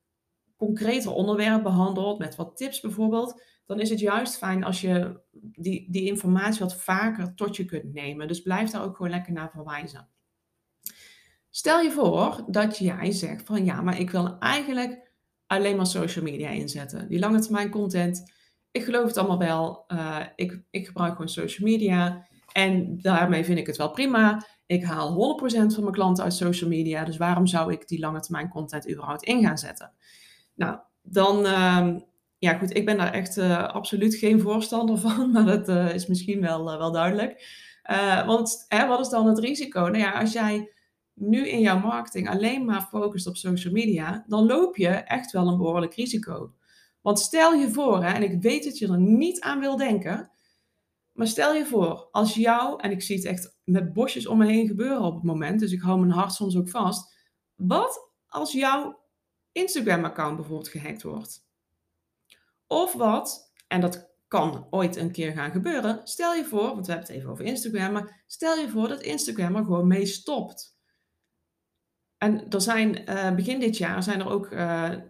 concreter 0.57 1.11
onderwerp 1.11 1.63
behandelt, 1.63 2.19
met 2.19 2.35
wat 2.35 2.57
tips 2.57 2.79
bijvoorbeeld, 2.79 3.41
dan 3.65 3.79
is 3.79 3.89
het 3.89 3.99
juist 3.99 4.37
fijn 4.37 4.63
als 4.63 4.81
je 4.81 5.21
die, 5.31 5.91
die 5.91 6.05
informatie 6.05 6.59
wat 6.59 6.75
vaker 6.75 7.35
tot 7.35 7.55
je 7.55 7.65
kunt 7.65 7.93
nemen. 7.93 8.27
Dus 8.27 8.41
blijf 8.41 8.69
daar 8.69 8.83
ook 8.83 8.95
gewoon 8.95 9.11
lekker 9.11 9.33
naar 9.33 9.51
verwijzen. 9.51 10.12
Stel 11.55 11.79
je 11.79 11.91
voor 11.91 12.43
dat 12.47 12.77
jij 12.77 13.11
zegt 13.11 13.45
van 13.45 13.65
ja, 13.65 13.81
maar 13.81 13.99
ik 13.99 14.09
wil 14.09 14.37
eigenlijk 14.39 15.11
alleen 15.47 15.75
maar 15.75 15.85
social 15.85 16.23
media 16.23 16.49
inzetten. 16.49 17.07
Die 17.07 17.19
lange 17.19 17.39
termijn 17.39 17.69
content, 17.69 18.31
ik 18.71 18.83
geloof 18.83 19.07
het 19.07 19.17
allemaal 19.17 19.37
wel. 19.37 19.83
Uh, 19.87 20.19
ik, 20.35 20.61
ik 20.69 20.87
gebruik 20.87 21.11
gewoon 21.11 21.29
social 21.29 21.69
media. 21.69 22.27
En 22.51 23.01
daarmee 23.01 23.43
vind 23.45 23.57
ik 23.57 23.67
het 23.67 23.77
wel 23.77 23.91
prima. 23.91 24.45
Ik 24.65 24.83
haal 24.83 25.37
100% 25.41 25.45
van 25.47 25.83
mijn 25.83 25.91
klanten 25.91 26.23
uit 26.23 26.33
social 26.33 26.69
media. 26.69 27.05
Dus 27.05 27.17
waarom 27.17 27.47
zou 27.47 27.71
ik 27.71 27.87
die 27.87 27.99
lange 27.99 28.19
termijn 28.19 28.49
content 28.49 28.89
überhaupt 28.89 29.23
in 29.23 29.43
gaan 29.43 29.57
zetten? 29.57 29.91
Nou, 30.55 30.77
dan, 31.01 31.45
uh, 31.45 31.95
ja 32.37 32.57
goed, 32.57 32.75
ik 32.75 32.85
ben 32.85 32.97
daar 32.97 33.13
echt 33.13 33.37
uh, 33.37 33.67
absoluut 33.67 34.15
geen 34.15 34.41
voorstander 34.41 34.97
van. 34.97 35.31
Maar 35.33 35.45
dat 35.45 35.69
uh, 35.69 35.93
is 35.93 36.07
misschien 36.07 36.41
wel, 36.41 36.65
wel 36.65 36.91
duidelijk. 36.91 37.45
want 38.25 38.65
hè, 38.67 38.87
wat 38.87 38.99
is 38.99 39.09
dan 39.09 39.27
het 39.27 39.39
risico? 39.39 39.79
Nou 39.79 39.97
ja, 39.97 40.11
als 40.11 40.33
jij 40.33 40.72
nu 41.13 41.47
in 41.47 41.59
jouw 41.59 41.79
marketing 41.79 42.29
alleen 42.29 42.65
maar 42.65 42.81
focust 42.81 43.27
op 43.27 43.37
social 43.37 43.73
media, 43.73 44.23
dan 44.27 44.45
loop 44.45 44.77
je 44.77 44.87
echt 44.87 45.31
wel 45.31 45.47
een 45.47 45.57
behoorlijk 45.57 45.93
risico. 45.93 46.53
Want 47.01 47.19
stel 47.19 47.53
je 47.53 47.69
voor, 47.69 48.03
hè, 48.03 48.13
en 48.13 48.23
ik 48.23 48.41
weet 48.41 48.63
dat 48.63 48.77
je 48.77 48.87
er 48.87 48.99
niet 48.99 49.41
aan 49.41 49.59
wil 49.59 49.77
denken, 49.77 50.31
maar 51.13 51.27
stel 51.27 51.53
je 51.53 51.65
voor, 51.65 52.07
als 52.11 52.35
jou, 52.35 52.81
en 52.81 52.91
ik 52.91 53.01
zie 53.01 53.15
het 53.15 53.25
echt 53.25 53.57
met 53.63 53.93
bosjes 53.93 54.27
om 54.27 54.37
me 54.37 54.45
heen 54.45 54.67
gebeuren 54.67 55.01
op 55.01 55.13
het 55.13 55.23
moment, 55.23 55.59
dus 55.59 55.71
ik 55.71 55.81
hou 55.81 55.99
mijn 55.99 56.11
hart 56.11 56.33
soms 56.33 56.57
ook 56.57 56.69
vast. 56.69 57.15
Wat 57.55 58.09
als 58.27 58.51
jouw 58.51 58.99
Instagram-account 59.51 60.35
bijvoorbeeld 60.35 60.69
gehackt 60.69 61.03
wordt? 61.03 61.45
Of 62.67 62.93
wat, 62.93 63.53
en 63.67 63.81
dat 63.81 64.11
kan 64.27 64.67
ooit 64.69 64.95
een 64.95 65.11
keer 65.11 65.31
gaan 65.31 65.51
gebeuren, 65.51 66.01
stel 66.03 66.33
je 66.33 66.45
voor, 66.45 66.73
want 66.73 66.85
we 66.85 66.91
hebben 66.91 67.09
het 67.09 67.17
even 67.17 67.31
over 67.31 67.45
Instagram, 67.45 67.91
maar 67.91 68.23
stel 68.27 68.57
je 68.57 68.69
voor 68.69 68.87
dat 68.87 69.01
Instagram 69.01 69.55
er 69.55 69.63
gewoon 69.63 69.87
mee 69.87 70.05
stopt. 70.05 70.72
En 72.23 72.49
er 72.49 72.61
zijn 72.61 73.09
uh, 73.09 73.35
begin 73.35 73.59
dit 73.59 73.77
jaar 73.77 74.03
zijn 74.03 74.19
er 74.19 74.29
ook 74.29 74.51
uh, 74.51 74.59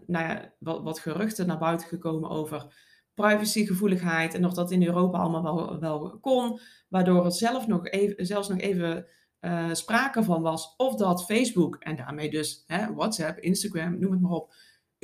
nou 0.06 0.28
ja, 0.28 0.54
wat, 0.58 0.82
wat, 0.82 0.98
geruchten 0.98 1.46
naar 1.46 1.58
buiten 1.58 1.88
gekomen 1.88 2.30
over 2.30 2.66
privacygevoeligheid 3.14 4.34
en 4.34 4.44
of 4.44 4.52
dat 4.52 4.70
in 4.70 4.86
Europa 4.86 5.18
allemaal 5.18 5.42
wel, 5.42 5.80
wel 5.80 6.18
kon, 6.20 6.60
waardoor 6.88 7.24
er 7.24 7.32
zelf 7.32 7.66
nog 7.66 7.88
even, 7.88 8.26
zelfs 8.26 8.48
nog 8.48 8.58
even 8.58 9.06
uh, 9.40 9.72
sprake 9.72 10.22
van 10.22 10.42
was 10.42 10.74
of 10.76 10.94
dat 10.94 11.24
Facebook 11.24 11.76
en 11.76 11.96
daarmee 11.96 12.30
dus 12.30 12.64
hè, 12.66 12.94
WhatsApp, 12.94 13.38
Instagram, 13.38 13.98
noem 13.98 14.12
het 14.12 14.20
maar 14.20 14.32
op, 14.32 14.54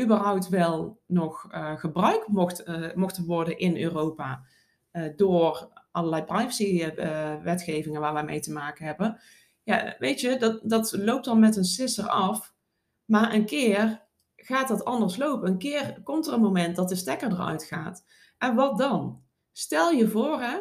überhaupt 0.02 0.48
wel 0.48 1.00
nog 1.06 1.46
gebruikt 1.76 2.28
mocht, 2.28 2.64
mochten 2.94 3.24
worden 3.24 3.58
in 3.58 3.76
Europa 3.76 4.44
door 5.16 5.72
allerlei 5.90 6.24
privacy-wetgevingen 6.24 8.00
waar 8.00 8.12
wij 8.12 8.24
mee 8.24 8.40
te 8.40 8.52
maken 8.52 8.86
hebben. 8.86 9.20
Ja, 9.70 9.96
weet 9.98 10.20
je, 10.20 10.36
dat, 10.36 10.60
dat 10.62 10.92
loopt 10.92 11.24
dan 11.24 11.38
met 11.38 11.56
een 11.56 11.64
sisser 11.64 12.08
af. 12.08 12.54
Maar 13.04 13.34
een 13.34 13.46
keer 13.46 14.06
gaat 14.36 14.68
dat 14.68 14.84
anders 14.84 15.16
lopen. 15.16 15.48
Een 15.48 15.58
keer 15.58 16.00
komt 16.02 16.26
er 16.26 16.32
een 16.32 16.40
moment 16.40 16.76
dat 16.76 16.88
de 16.88 16.94
stekker 16.94 17.32
eruit 17.32 17.64
gaat. 17.64 18.04
En 18.38 18.54
wat 18.54 18.78
dan? 18.78 19.22
Stel 19.52 19.90
je 19.90 20.08
voor 20.08 20.40
hè, 20.40 20.58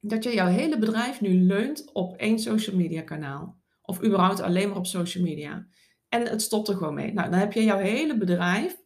dat 0.00 0.24
je 0.24 0.34
jouw 0.34 0.46
hele 0.46 0.78
bedrijf 0.78 1.20
nu 1.20 1.34
leunt 1.34 1.92
op 1.92 2.16
één 2.16 2.38
social 2.38 2.76
media 2.76 3.02
kanaal. 3.02 3.58
Of 3.82 4.04
überhaupt 4.04 4.40
alleen 4.40 4.68
maar 4.68 4.78
op 4.78 4.86
social 4.86 5.24
media. 5.24 5.66
En 6.08 6.26
het 6.26 6.42
stopt 6.42 6.68
er 6.68 6.76
gewoon 6.76 6.94
mee. 6.94 7.12
Nou, 7.12 7.30
dan 7.30 7.38
heb 7.38 7.52
je 7.52 7.64
jouw 7.64 7.78
hele 7.78 8.16
bedrijf 8.16 8.76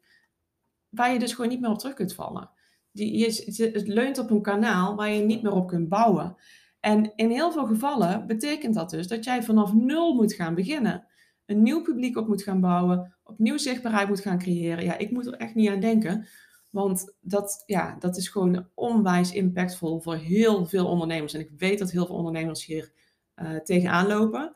waar 0.89 1.13
je 1.13 1.19
dus 1.19 1.33
gewoon 1.33 1.51
niet 1.51 1.61
meer 1.61 1.71
op 1.71 1.79
terug 1.79 1.95
kunt 1.95 2.15
vallen. 2.15 2.51
Die, 2.93 3.19
je, 3.19 3.71
het 3.73 3.89
leunt 3.89 4.19
op 4.19 4.31
een 4.31 4.43
kanaal 4.43 4.97
waar 4.97 5.11
je 5.11 5.23
niet 5.23 5.43
meer 5.43 5.53
op 5.53 5.69
kunt 5.69 5.89
bouwen. 5.89 6.37
En 6.85 7.13
in 7.17 7.31
heel 7.31 7.53
veel 7.53 7.67
gevallen 7.67 8.27
betekent 8.27 8.75
dat 8.75 8.91
dus 8.91 9.09
dat 9.09 9.25
jij 9.25 9.43
vanaf 9.43 9.73
nul 9.73 10.15
moet 10.15 10.33
gaan 10.33 10.55
beginnen. 10.55 11.07
Een 11.47 11.63
nieuw 11.63 11.83
publiek 11.83 12.17
op 12.17 12.29
moet 12.29 12.43
gaan 12.43 12.61
bouwen, 12.61 13.17
opnieuw 13.23 13.57
zichtbaarheid 13.57 14.09
moet 14.09 14.21
gaan 14.21 14.39
creëren. 14.39 14.85
Ja, 14.85 14.99
ik 14.99 15.11
moet 15.11 15.27
er 15.27 15.33
echt 15.33 15.55
niet 15.55 15.69
aan 15.69 15.81
denken. 15.81 16.27
Want 16.71 17.15
dat, 17.21 17.63
ja, 17.67 17.97
dat 17.99 18.17
is 18.17 18.29
gewoon 18.29 18.69
onwijs 18.75 19.33
impactvol 19.33 20.01
voor 20.01 20.17
heel 20.17 20.67
veel 20.67 20.87
ondernemers. 20.87 21.35
En 21.35 21.41
ik 21.41 21.51
weet 21.57 21.79
dat 21.79 21.91
heel 21.91 22.07
veel 22.07 22.17
ondernemers 22.17 22.67
hier 22.67 22.93
uh, 23.37 23.57
tegenaan 23.57 24.07
lopen. 24.07 24.55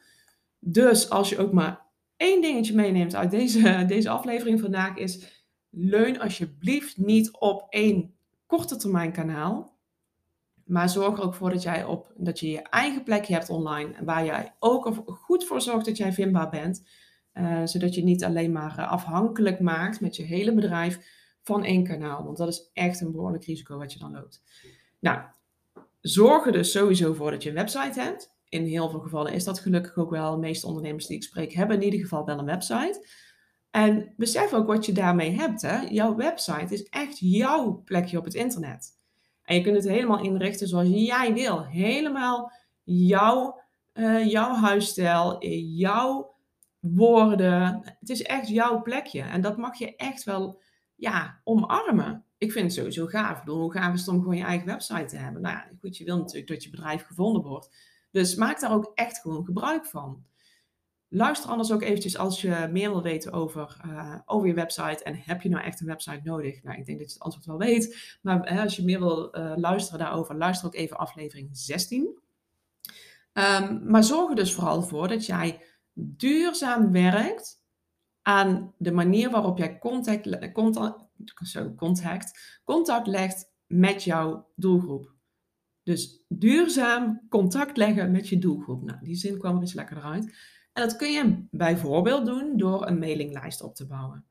Dus 0.58 1.10
als 1.10 1.28
je 1.28 1.38
ook 1.38 1.52
maar 1.52 1.86
één 2.16 2.42
dingetje 2.42 2.74
meeneemt 2.74 3.14
uit 3.14 3.30
deze, 3.30 3.84
deze 3.86 4.08
aflevering 4.08 4.60
vandaag 4.60 4.96
is... 4.96 5.44
leun 5.70 6.20
alsjeblieft 6.20 6.96
niet 6.96 7.32
op 7.38 7.66
één 7.68 8.14
korte 8.46 8.76
termijn 8.76 9.12
kanaal 9.12 9.77
maar 10.68 10.88
zorg 10.88 11.18
er 11.18 11.24
ook 11.24 11.34
voor 11.34 11.50
dat, 11.50 11.62
jij 11.62 11.84
op, 11.84 12.12
dat 12.16 12.40
je 12.40 12.50
je 12.50 12.62
eigen 12.62 13.02
plekje 13.02 13.34
hebt 13.34 13.50
online. 13.50 14.04
Waar 14.04 14.24
jij 14.24 14.54
ook 14.58 15.02
goed 15.06 15.44
voor 15.44 15.60
zorgt 15.60 15.86
dat 15.86 15.96
jij 15.96 16.12
vindbaar 16.12 16.48
bent. 16.48 16.88
Uh, 17.34 17.60
zodat 17.64 17.94
je 17.94 18.02
niet 18.02 18.24
alleen 18.24 18.52
maar 18.52 18.78
eh, 18.78 18.90
afhankelijk 18.90 19.60
maakt 19.60 20.00
met 20.00 20.16
je 20.16 20.22
hele 20.22 20.54
bedrijf 20.54 20.98
van 21.42 21.64
één 21.64 21.84
kanaal. 21.84 22.24
Want 22.24 22.36
dat 22.36 22.48
is 22.48 22.70
echt 22.72 23.00
een 23.00 23.12
behoorlijk 23.12 23.44
risico 23.44 23.78
wat 23.78 23.92
je 23.92 23.98
dan 23.98 24.12
loopt. 24.12 24.42
Nou, 25.00 25.20
zorg 26.00 26.46
er 26.46 26.52
dus 26.52 26.72
sowieso 26.72 27.14
voor 27.14 27.30
dat 27.30 27.42
je 27.42 27.48
een 27.48 27.54
website 27.54 28.00
hebt. 28.00 28.36
in 28.48 28.64
heel 28.64 28.90
veel 28.90 29.00
gevallen 29.00 29.32
is 29.32 29.44
dat 29.44 29.60
gelukkig 29.60 29.96
ook 29.96 30.10
wel. 30.10 30.30
De 30.30 30.38
meeste 30.38 30.66
ondernemers 30.66 31.06
die 31.06 31.16
ik 31.16 31.22
spreek 31.22 31.52
hebben 31.52 31.76
in 31.76 31.82
ieder 31.82 32.00
geval 32.00 32.24
wel 32.24 32.38
een 32.38 32.44
website. 32.44 33.06
En 33.70 34.12
besef 34.16 34.52
ook 34.52 34.66
wat 34.66 34.86
je 34.86 34.92
daarmee 34.92 35.30
hebt. 35.30 35.62
Hè? 35.62 35.80
Jouw 35.80 36.16
website 36.16 36.74
is 36.74 36.82
echt 36.82 37.18
jouw 37.18 37.82
plekje 37.84 38.18
op 38.18 38.24
het 38.24 38.34
internet. 38.34 38.97
En 39.48 39.54
je 39.56 39.62
kunt 39.62 39.76
het 39.76 39.88
helemaal 39.88 40.22
inrichten 40.22 40.68
zoals 40.68 40.88
jij 40.88 41.32
wil. 41.34 41.64
Helemaal 41.64 42.52
jouw, 42.84 43.60
uh, 43.94 44.30
jouw 44.30 44.54
huisstijl, 44.54 45.44
jouw 45.76 46.34
woorden. 46.80 47.80
Het 48.00 48.08
is 48.08 48.22
echt 48.22 48.48
jouw 48.48 48.82
plekje. 48.82 49.22
En 49.22 49.40
dat 49.40 49.56
mag 49.56 49.78
je 49.78 49.96
echt 49.96 50.24
wel 50.24 50.60
ja, 50.94 51.40
omarmen. 51.44 52.24
Ik 52.38 52.52
vind 52.52 52.64
het 52.64 52.74
sowieso 52.74 53.06
gaaf. 53.06 53.44
Hoe 53.44 53.72
gaaf 53.72 53.94
is 53.94 54.00
het 54.00 54.08
om 54.08 54.18
gewoon 54.20 54.36
je 54.36 54.44
eigen 54.44 54.66
website 54.66 55.04
te 55.04 55.16
hebben? 55.16 55.42
Nou 55.42 55.54
ja, 55.54 55.68
goed, 55.80 55.96
je 55.96 56.04
wil 56.04 56.18
natuurlijk 56.18 56.48
dat 56.48 56.62
je 56.62 56.70
bedrijf 56.70 57.06
gevonden 57.06 57.42
wordt. 57.42 57.76
Dus 58.10 58.34
maak 58.34 58.60
daar 58.60 58.72
ook 58.72 58.92
echt 58.94 59.18
gewoon 59.18 59.44
gebruik 59.44 59.86
van. 59.86 60.24
Luister 61.10 61.50
anders 61.50 61.72
ook 61.72 61.82
eventjes 61.82 62.18
als 62.18 62.40
je 62.40 62.68
meer 62.72 62.90
wil 62.90 63.02
weten 63.02 63.32
over, 63.32 63.76
uh, 63.86 64.14
over 64.26 64.48
je 64.48 64.54
website. 64.54 65.04
En 65.04 65.14
heb 65.16 65.42
je 65.42 65.48
nou 65.48 65.64
echt 65.64 65.80
een 65.80 65.86
website 65.86 66.20
nodig? 66.24 66.62
Nou, 66.62 66.78
ik 66.78 66.86
denk 66.86 66.98
dat 66.98 67.08
je 67.08 67.14
het 67.14 67.22
antwoord 67.22 67.46
wel 67.46 67.58
weet. 67.58 68.18
Maar 68.22 68.52
hè, 68.52 68.62
als 68.62 68.76
je 68.76 68.84
meer 68.84 68.98
wil 68.98 69.38
uh, 69.38 69.52
luisteren 69.56 69.98
daarover, 69.98 70.36
luister 70.36 70.66
ook 70.66 70.74
even 70.74 70.96
aflevering 70.96 71.48
16. 71.52 72.00
Um, 72.04 72.16
ehm, 73.32 73.90
maar 73.90 74.04
zorg 74.04 74.30
er 74.30 74.36
dus 74.36 74.54
vooral 74.54 74.82
voor 74.82 75.08
dat 75.08 75.26
jij 75.26 75.62
duurzaam 75.92 76.92
werkt 76.92 77.62
aan 78.22 78.74
de 78.78 78.92
manier 78.92 79.30
waarop 79.30 79.58
jij 79.58 79.78
contact, 79.78 80.52
contact, 80.52 81.04
contact, 81.76 82.60
contact 82.64 83.06
legt 83.06 83.50
met 83.66 84.04
jouw 84.04 84.48
doelgroep. 84.56 85.12
Dus 85.82 86.24
duurzaam 86.28 87.26
contact 87.28 87.76
leggen 87.76 88.10
met 88.10 88.28
je 88.28 88.38
doelgroep. 88.38 88.82
Nou, 88.82 88.98
die 89.02 89.16
zin 89.16 89.38
kwam 89.38 89.54
er 89.54 89.60
eens 89.60 89.74
lekker 89.74 89.96
eruit. 89.96 90.36
En 90.78 90.84
dat 90.84 90.96
kun 90.96 91.12
je 91.12 91.46
bijvoorbeeld 91.50 92.26
doen 92.26 92.56
door 92.56 92.86
een 92.86 92.98
mailinglijst 92.98 93.62
op 93.62 93.74
te 93.74 93.86
bouwen. 93.86 94.24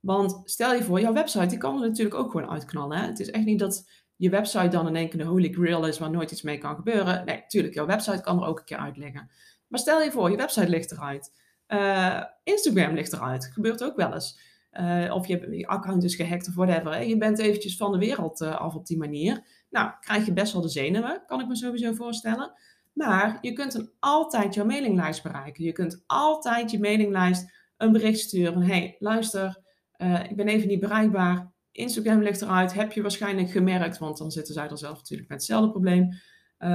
Want 0.00 0.40
stel 0.44 0.74
je 0.74 0.82
voor, 0.82 1.00
jouw 1.00 1.12
website 1.12 1.46
die 1.46 1.58
kan 1.58 1.82
er 1.82 1.88
natuurlijk 1.88 2.16
ook 2.16 2.30
gewoon 2.30 2.50
uitknallen. 2.50 2.98
Hè? 2.98 3.06
Het 3.06 3.20
is 3.20 3.30
echt 3.30 3.44
niet 3.44 3.58
dat 3.58 3.90
je 4.16 4.30
website 4.30 4.68
dan 4.68 4.86
in 4.86 4.96
één 4.96 5.08
keer 5.08 5.24
holy 5.24 5.52
grail 5.52 5.86
is 5.86 5.98
waar 5.98 6.10
nooit 6.10 6.30
iets 6.30 6.42
mee 6.42 6.58
kan 6.58 6.76
gebeuren. 6.76 7.24
Nee, 7.24 7.36
natuurlijk, 7.36 7.74
jouw 7.74 7.86
website 7.86 8.20
kan 8.20 8.42
er 8.42 8.46
ook 8.46 8.58
een 8.58 8.64
keer 8.64 8.76
uitleggen. 8.76 9.30
Maar 9.68 9.80
stel 9.80 10.02
je 10.02 10.10
voor, 10.10 10.30
je 10.30 10.36
website 10.36 10.68
ligt 10.68 10.92
eruit. 10.92 11.32
Uh, 11.68 12.22
Instagram 12.42 12.94
ligt 12.94 13.12
eruit. 13.12 13.50
Gebeurt 13.52 13.84
ook 13.84 13.96
wel 13.96 14.12
eens. 14.12 14.40
Uh, 14.72 15.14
of 15.14 15.26
je, 15.26 15.66
account 15.66 16.04
is 16.04 16.14
gehackt 16.14 16.48
of 16.48 16.54
whatever. 16.54 16.92
Hè? 16.92 16.98
Je 16.98 17.16
bent 17.16 17.38
eventjes 17.38 17.76
van 17.76 17.92
de 17.92 17.98
wereld 17.98 18.40
uh, 18.40 18.60
af 18.60 18.74
op 18.74 18.86
die 18.86 18.98
manier. 18.98 19.46
Nou, 19.70 19.90
krijg 20.00 20.26
je 20.26 20.32
best 20.32 20.52
wel 20.52 20.62
de 20.62 20.68
zenuwen, 20.68 21.22
kan 21.26 21.40
ik 21.40 21.46
me 21.46 21.56
sowieso 21.56 21.92
voorstellen. 21.92 22.52
Maar 22.92 23.38
je 23.40 23.52
kunt 23.52 23.94
altijd 23.98 24.54
jouw 24.54 24.64
mailinglijst 24.64 25.22
bereiken. 25.22 25.64
Je 25.64 25.72
kunt 25.72 26.02
altijd 26.06 26.70
je 26.70 26.78
mailinglijst 26.78 27.50
een 27.76 27.92
bericht 27.92 28.18
sturen. 28.18 28.62
hey, 28.62 28.96
luister, 28.98 29.62
ik 30.28 30.36
ben 30.36 30.48
even 30.48 30.68
niet 30.68 30.80
bereikbaar. 30.80 31.52
Instagram 31.72 32.22
ligt 32.22 32.42
eruit. 32.42 32.74
Heb 32.74 32.92
je 32.92 33.02
waarschijnlijk 33.02 33.50
gemerkt, 33.50 33.98
want 33.98 34.18
dan 34.18 34.30
zitten 34.30 34.54
zij 34.54 34.68
er 34.68 34.78
zelf 34.78 34.96
natuurlijk 34.96 35.28
met 35.28 35.38
hetzelfde 35.38 35.70
probleem. 35.70 36.02
Uh, 36.02 36.68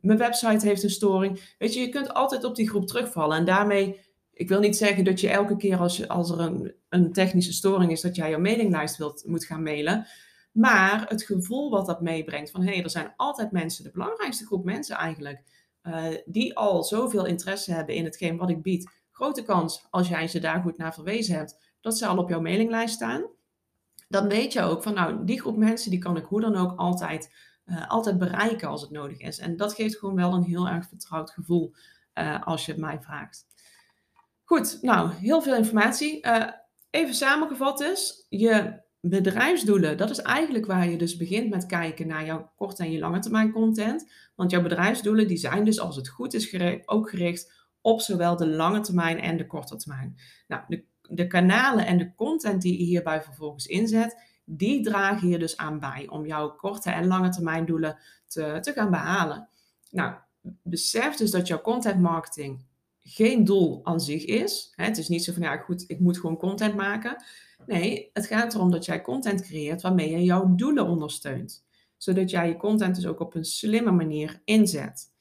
mijn 0.00 0.18
website 0.18 0.66
heeft 0.66 0.82
een 0.82 0.90
storing. 0.90 1.54
Weet 1.58 1.74
je, 1.74 1.80
je 1.80 1.88
kunt 1.88 2.14
altijd 2.14 2.44
op 2.44 2.54
die 2.54 2.68
groep 2.68 2.86
terugvallen. 2.86 3.36
En 3.36 3.44
daarmee 3.44 4.04
ik 4.34 4.48
wil 4.48 4.60
niet 4.60 4.76
zeggen 4.76 5.04
dat 5.04 5.20
je 5.20 5.28
elke 5.28 5.56
keer 5.56 5.76
als, 5.76 6.08
als 6.08 6.30
er 6.30 6.40
een, 6.40 6.74
een 6.88 7.12
technische 7.12 7.52
storing 7.52 7.90
is, 7.90 8.00
dat 8.00 8.16
jij 8.16 8.30
je 8.30 8.38
mailinglijst 8.38 8.96
wilt, 8.96 9.22
moet 9.26 9.44
gaan 9.44 9.62
mailen. 9.62 10.06
Maar 10.54 11.08
het 11.08 11.22
gevoel 11.22 11.70
wat 11.70 11.86
dat 11.86 12.00
meebrengt 12.00 12.50
van 12.50 12.62
hé, 12.62 12.74
hey, 12.74 12.82
er 12.82 12.90
zijn 12.90 13.12
altijd 13.16 13.50
mensen, 13.50 13.84
de 13.84 13.90
belangrijkste 13.90 14.46
groep 14.46 14.64
mensen 14.64 14.96
eigenlijk, 14.96 15.42
uh, 15.82 16.04
die 16.24 16.56
al 16.56 16.84
zoveel 16.84 17.24
interesse 17.24 17.72
hebben 17.72 17.94
in 17.94 18.04
hetgeen 18.04 18.36
wat 18.36 18.50
ik 18.50 18.62
bied. 18.62 18.90
Grote 19.10 19.42
kans, 19.42 19.86
als 19.90 20.08
jij 20.08 20.28
ze 20.28 20.38
daar 20.38 20.62
goed 20.62 20.76
naar 20.76 20.94
verwezen 20.94 21.36
hebt, 21.36 21.58
dat 21.80 21.98
ze 21.98 22.06
al 22.06 22.18
op 22.18 22.28
jouw 22.28 22.40
mailinglijst 22.40 22.94
staan. 22.94 23.26
Dan 24.08 24.28
weet 24.28 24.52
je 24.52 24.62
ook 24.62 24.82
van 24.82 24.94
nou, 24.94 25.24
die 25.24 25.40
groep 25.40 25.56
mensen 25.56 25.90
die 25.90 25.98
kan 25.98 26.16
ik 26.16 26.24
hoe 26.24 26.40
dan 26.40 26.56
ook 26.56 26.78
altijd, 26.78 27.34
uh, 27.66 27.88
altijd 27.88 28.18
bereiken 28.18 28.68
als 28.68 28.80
het 28.80 28.90
nodig 28.90 29.18
is. 29.18 29.38
En 29.38 29.56
dat 29.56 29.74
geeft 29.74 29.98
gewoon 29.98 30.14
wel 30.14 30.32
een 30.32 30.42
heel 30.42 30.68
erg 30.68 30.88
vertrouwd 30.88 31.30
gevoel 31.30 31.74
uh, 32.14 32.42
als 32.46 32.66
je 32.66 32.72
het 32.72 32.80
mij 32.80 33.00
vraagt. 33.00 33.46
Goed, 34.44 34.78
nou, 34.82 35.12
heel 35.12 35.42
veel 35.42 35.54
informatie. 35.54 36.26
Even 36.90 37.14
samengevat 37.14 37.80
is, 37.80 38.26
je 38.28 38.82
bedrijfsdoelen, 39.08 39.96
dat 39.96 40.10
is 40.10 40.18
eigenlijk 40.18 40.66
waar 40.66 40.88
je 40.88 40.96
dus 40.96 41.16
begint 41.16 41.50
met 41.50 41.66
kijken 41.66 42.06
naar 42.06 42.24
jouw 42.24 42.52
korte 42.56 42.82
en 42.82 42.90
je 42.90 42.98
lange 42.98 43.18
termijn 43.18 43.52
content. 43.52 44.10
Want 44.34 44.50
jouw 44.50 44.62
bedrijfsdoelen, 44.62 45.28
die 45.28 45.36
zijn 45.36 45.64
dus 45.64 45.80
als 45.80 45.96
het 45.96 46.08
goed 46.08 46.34
is 46.34 46.46
gericht, 46.46 46.88
ook 46.88 47.10
gericht 47.10 47.52
op 47.80 48.00
zowel 48.00 48.36
de 48.36 48.46
lange 48.46 48.80
termijn 48.80 49.20
en 49.20 49.36
de 49.36 49.46
korte 49.46 49.76
termijn. 49.76 50.16
Nou, 50.48 50.82
de, 51.08 51.26
kanalen 51.26 51.86
en 51.86 51.98
de 51.98 52.14
content 52.14 52.62
die 52.62 52.78
je 52.78 52.84
hierbij 52.84 53.22
vervolgens 53.22 53.66
inzet, 53.66 54.22
die 54.44 54.82
dragen 54.82 55.28
je 55.28 55.38
dus 55.38 55.56
aan 55.56 55.80
bij 55.80 56.06
om 56.08 56.26
jouw 56.26 56.50
korte 56.50 56.90
en 56.90 57.06
lange 57.06 57.28
termijn 57.28 57.66
doelen 57.66 57.98
te, 58.26 58.58
te 58.60 58.72
gaan 58.72 58.90
behalen. 58.90 59.48
Nou, 59.90 60.14
besef 60.62 61.16
dus 61.16 61.30
dat 61.30 61.46
jouw 61.46 61.60
content 61.60 62.00
marketing 62.00 62.64
geen 62.98 63.44
doel 63.44 63.80
aan 63.82 64.00
zich 64.00 64.24
is. 64.24 64.72
Het 64.74 64.98
is 64.98 65.08
niet 65.08 65.24
zo 65.24 65.32
van, 65.32 65.42
ja 65.42 65.56
goed, 65.56 65.84
ik 65.86 66.00
moet 66.00 66.18
gewoon 66.18 66.36
content 66.36 66.74
maken. 66.74 67.24
Nee, 67.66 68.10
het 68.12 68.26
gaat 68.26 68.54
erom 68.54 68.70
dat 68.70 68.84
jij 68.84 69.02
content 69.02 69.42
creëert 69.42 69.82
waarmee 69.82 70.10
je 70.10 70.24
jouw 70.24 70.54
doelen 70.54 70.86
ondersteunt. 70.86 71.66
Zodat 71.96 72.30
jij 72.30 72.48
je 72.48 72.56
content 72.56 72.94
dus 72.94 73.06
ook 73.06 73.20
op 73.20 73.34
een 73.34 73.44
slimme 73.44 73.90
manier 73.90 74.40
inzet. 74.44 75.12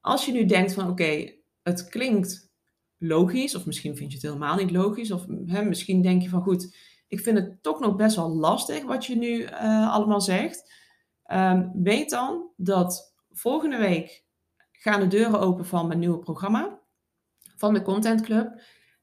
Als 0.00 0.26
je 0.26 0.32
nu 0.32 0.44
denkt 0.44 0.72
van, 0.72 0.88
oké, 0.88 1.34
het 1.62 1.88
klinkt 1.88 2.50
logisch, 2.98 3.54
of 3.54 3.66
misschien 3.66 3.96
vind 3.96 4.10
je 4.10 4.16
het 4.16 4.26
helemaal 4.26 4.56
niet 4.56 4.70
logisch, 4.70 5.10
of 5.10 5.26
hè, 5.46 5.64
misschien 5.64 6.02
denk 6.02 6.22
je 6.22 6.28
van, 6.28 6.42
goed, 6.42 6.76
ik 7.08 7.20
vind 7.20 7.38
het 7.38 7.62
toch 7.62 7.80
nog 7.80 7.96
best 7.96 8.16
wel 8.16 8.28
lastig 8.28 8.84
wat 8.84 9.06
je 9.06 9.16
nu 9.16 9.40
uh, 9.40 9.92
allemaal 9.92 10.20
zegt. 10.20 10.72
Um, 11.32 11.70
weet 11.82 12.10
dan 12.10 12.50
dat 12.56 13.14
volgende 13.30 13.76
week 13.76 14.24
gaan 14.72 15.00
de 15.00 15.06
deuren 15.06 15.40
open 15.40 15.66
van 15.66 15.86
mijn 15.86 15.98
nieuwe 15.98 16.18
programma 16.18 16.80
van 17.56 17.74
de 17.74 17.82
Content 17.82 18.20
Club. 18.20 18.60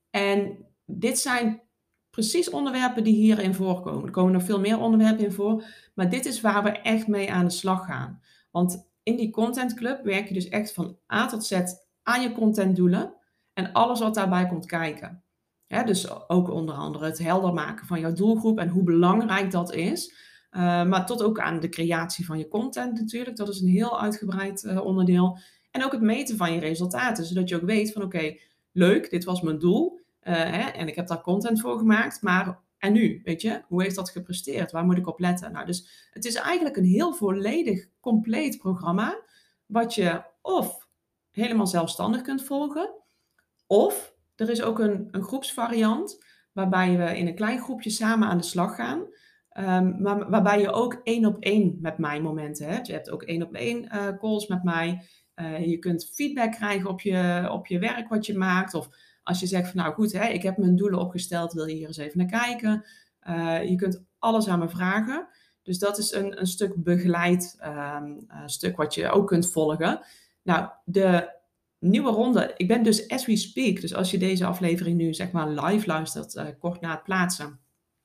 En 0.09 0.65
dit 0.85 1.19
zijn 1.19 1.62
precies 2.13 2.49
onderwerpen 2.49 3.03
die 3.03 3.15
hierin 3.15 3.53
voorkomen. 3.53 4.05
Er 4.05 4.11
komen 4.11 4.33
nog 4.33 4.43
veel 4.43 4.59
meer 4.59 4.79
onderwerpen 4.79 5.25
in 5.25 5.31
voor, 5.31 5.63
maar 5.93 6.09
dit 6.09 6.25
is 6.25 6.41
waar 6.41 6.63
we 6.63 6.69
echt 6.69 7.07
mee 7.07 7.31
aan 7.31 7.45
de 7.45 7.51
slag 7.51 7.85
gaan. 7.85 8.21
Want 8.51 8.89
in 9.03 9.15
die 9.15 9.31
Content 9.31 9.73
Club 9.73 10.03
werk 10.03 10.27
je 10.27 10.33
dus 10.33 10.49
echt 10.49 10.73
van 10.73 10.97
A 11.13 11.27
tot 11.27 11.45
Z 11.45 11.61
aan 12.03 12.21
je 12.21 12.31
contentdoelen 12.31 13.13
en 13.53 13.71
alles 13.71 13.99
wat 13.99 14.13
daarbij 14.13 14.47
komt 14.47 14.65
kijken. 14.65 15.23
dus 15.67 16.29
ook 16.29 16.49
onder 16.49 16.75
andere 16.75 17.05
het 17.05 17.19
helder 17.19 17.53
maken 17.53 17.85
van 17.87 17.99
jouw 17.99 18.13
doelgroep 18.13 18.59
en 18.59 18.69
hoe 18.69 18.83
belangrijk 18.83 19.51
dat 19.51 19.73
is. 19.73 20.13
Uh, 20.51 20.61
maar 20.61 21.05
tot 21.05 21.23
ook 21.23 21.39
aan 21.39 21.59
de 21.59 21.69
creatie 21.69 22.25
van 22.25 22.37
je 22.37 22.47
content 22.47 22.99
natuurlijk. 22.99 23.37
Dat 23.37 23.49
is 23.49 23.61
een 23.61 23.67
heel 23.67 24.01
uitgebreid 24.01 24.63
uh, 24.63 24.85
onderdeel. 24.85 25.39
En 25.71 25.83
ook 25.83 25.91
het 25.91 26.01
meten 26.01 26.37
van 26.37 26.53
je 26.53 26.59
resultaten, 26.59 27.25
zodat 27.25 27.49
je 27.49 27.55
ook 27.55 27.65
weet 27.65 27.91
van 27.91 28.03
oké, 28.03 28.35
leuk, 28.71 29.09
dit 29.09 29.23
was 29.23 29.41
mijn 29.41 29.59
doel. 29.59 30.01
Uh, 30.23 30.33
hè, 30.33 30.69
en 30.69 30.87
ik 30.87 30.95
heb 30.95 31.07
daar 31.07 31.21
content 31.21 31.61
voor 31.61 31.77
gemaakt, 31.77 32.21
maar 32.21 32.59
en 32.77 32.93
nu, 32.93 33.21
weet 33.23 33.41
je, 33.41 33.61
hoe 33.67 33.83
heeft 33.83 33.95
dat 33.95 34.09
gepresteerd? 34.09 34.71
Waar 34.71 34.85
moet 34.85 34.97
ik 34.97 35.07
op 35.07 35.19
letten? 35.19 35.51
Nou, 35.51 35.65
dus 35.65 36.09
het 36.11 36.25
is 36.25 36.35
eigenlijk 36.35 36.77
een 36.77 36.85
heel 36.85 37.13
volledig, 37.13 37.87
compleet 37.99 38.57
programma, 38.57 39.19
wat 39.65 39.95
je 39.95 40.23
of 40.41 40.87
helemaal 41.31 41.67
zelfstandig 41.67 42.21
kunt 42.21 42.43
volgen, 42.43 42.93
of 43.67 44.15
er 44.35 44.49
is 44.49 44.61
ook 44.61 44.79
een, 44.79 45.07
een 45.11 45.23
groepsvariant, 45.23 46.23
waarbij 46.51 46.97
we 46.97 47.17
in 47.17 47.27
een 47.27 47.35
klein 47.35 47.59
groepje 47.59 47.89
samen 47.89 48.27
aan 48.27 48.37
de 48.37 48.43
slag 48.43 48.75
gaan. 48.75 48.99
Um, 49.57 50.01
maar 50.01 50.29
waarbij 50.29 50.59
je 50.59 50.71
ook 50.71 50.99
één 51.03 51.25
op 51.25 51.37
één 51.39 51.77
met 51.81 51.97
mij 51.97 52.21
momenten 52.21 52.67
hebt. 52.67 52.87
Je 52.87 52.93
hebt 52.93 53.09
ook 53.09 53.23
één 53.23 53.43
op 53.43 53.53
één 53.53 53.83
uh, 53.83 54.07
calls 54.17 54.47
met 54.47 54.63
mij. 54.63 55.07
Uh, 55.35 55.65
je 55.65 55.77
kunt 55.77 56.11
feedback 56.13 56.51
krijgen 56.51 56.89
op 56.89 57.01
je, 57.01 57.47
op 57.51 57.67
je 57.67 57.79
werk 57.79 58.09
wat 58.09 58.25
je 58.25 58.37
maakt. 58.37 58.73
Of 58.73 58.89
als 59.23 59.39
je 59.39 59.47
zegt 59.47 59.71
van 59.71 59.81
nou 59.81 59.93
goed, 59.93 60.11
hè, 60.11 60.27
ik 60.27 60.43
heb 60.43 60.57
mijn 60.57 60.75
doelen 60.75 60.99
opgesteld, 60.99 61.53
wil 61.53 61.65
je 61.65 61.75
hier 61.75 61.87
eens 61.87 61.97
even 61.97 62.17
naar 62.17 62.41
kijken. 62.41 62.85
Uh, 63.27 63.69
je 63.69 63.75
kunt 63.75 64.03
alles 64.19 64.47
aan 64.47 64.59
me 64.59 64.69
vragen. 64.69 65.27
Dus 65.61 65.79
dat 65.79 65.97
is 65.97 66.11
een, 66.11 66.39
een 66.39 66.47
stuk 66.47 66.83
begeleid 66.83 67.57
um, 67.65 68.25
uh, 68.27 68.41
stuk 68.45 68.77
wat 68.77 68.93
je 68.93 69.09
ook 69.09 69.27
kunt 69.27 69.51
volgen. 69.51 69.99
Nou, 70.41 70.69
de 70.85 71.31
nieuwe 71.79 72.09
ronde, 72.09 72.53
ik 72.55 72.67
ben 72.67 72.83
dus 72.83 73.07
as 73.07 73.25
we 73.25 73.35
speak, 73.35 73.81
dus 73.81 73.93
als 73.93 74.11
je 74.11 74.17
deze 74.17 74.45
aflevering 74.45 74.97
nu 74.97 75.13
zeg 75.13 75.31
maar 75.31 75.49
live 75.49 75.87
luistert, 75.87 76.57
kort 76.59 76.81
na 76.81 76.91
het 76.91 77.03
plaatsen. 77.03 77.59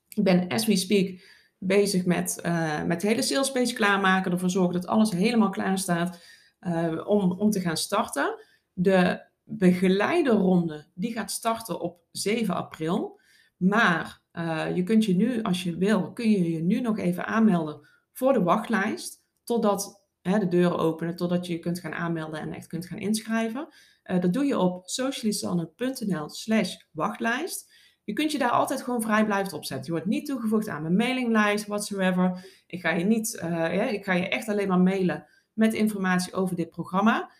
Ik 0.09 0.25
ben 0.25 0.49
as 0.49 0.67
we 0.67 0.77
speak 0.77 1.21
bezig 1.59 2.05
met, 2.05 2.41
met 2.87 3.01
de 3.01 3.07
hele 3.07 3.23
sales 3.23 3.53
page 3.53 3.73
klaarmaken, 3.73 4.33
ervoor 4.33 4.51
zorgen 4.51 4.81
dat 4.81 4.87
alles 4.87 5.11
helemaal 5.11 5.51
klaar 5.51 5.79
staat. 5.79 6.19
Uh, 6.61 7.07
om, 7.07 7.33
om 7.33 7.51
te 7.51 7.61
gaan 7.61 7.77
starten. 7.77 8.45
De 8.73 9.28
begeleiderronde 9.49 10.87
die 10.95 11.13
gaat 11.13 11.31
starten 11.31 11.81
op 11.81 12.01
7 12.11 12.55
april. 12.55 13.21
Maar 13.57 14.23
uh, 14.33 14.77
je 14.77 14.83
kunt 14.83 15.05
je 15.05 15.15
nu, 15.15 15.43
als 15.43 15.63
je 15.63 15.77
wil, 15.77 16.13
kun 16.13 16.31
je 16.31 16.53
je 16.53 16.63
nu 16.63 16.81
nog 16.81 16.99
even 16.99 17.27
aanmelden 17.27 17.89
voor 18.13 18.33
de 18.33 18.43
wachtlijst. 18.43 19.25
Totdat 19.45 20.07
hè, 20.21 20.39
de 20.39 20.49
deuren 20.49 20.79
openen 20.79 21.17
totdat 21.17 21.47
je 21.47 21.53
je 21.53 21.59
kunt 21.59 21.81
gaan 21.81 21.95
aanmelden 21.95 22.41
en 22.41 22.53
echt 22.53 22.67
kunt 22.67 22.87
gaan 22.87 22.99
inschrijven. 22.99 23.69
Uh, 24.05 24.21
dat 24.21 24.33
doe 24.33 24.45
je 24.45 24.59
op 24.59 24.89
socialisanne.nl 24.89 26.29
slash 26.29 26.77
wachtlijst. 26.93 27.77
Je 28.05 28.13
kunt 28.13 28.33
je 28.33 28.39
daar 28.39 28.51
altijd 28.51 28.83
gewoon 28.83 29.03
vrij 29.03 29.25
blijven 29.25 29.57
opzetten. 29.57 29.87
Je 29.87 29.93
wordt 29.93 30.07
niet 30.07 30.27
toegevoegd 30.27 30.69
aan 30.69 30.83
mijn 30.83 30.97
mailinglijst, 30.97 31.67
whatsoever. 31.67 32.45
Ik 32.67 32.81
ga 32.81 32.91
je, 32.91 33.05
niet, 33.05 33.39
ja, 33.41 33.89
ik 33.89 34.05
ga 34.05 34.13
je 34.13 34.29
echt 34.29 34.49
alleen 34.49 34.69
maar 34.69 34.81
mailen 34.81 35.27
met 35.53 35.75
informatie 35.75 36.33
over 36.33 36.57
dit 36.57 36.71
programma. 36.71 37.31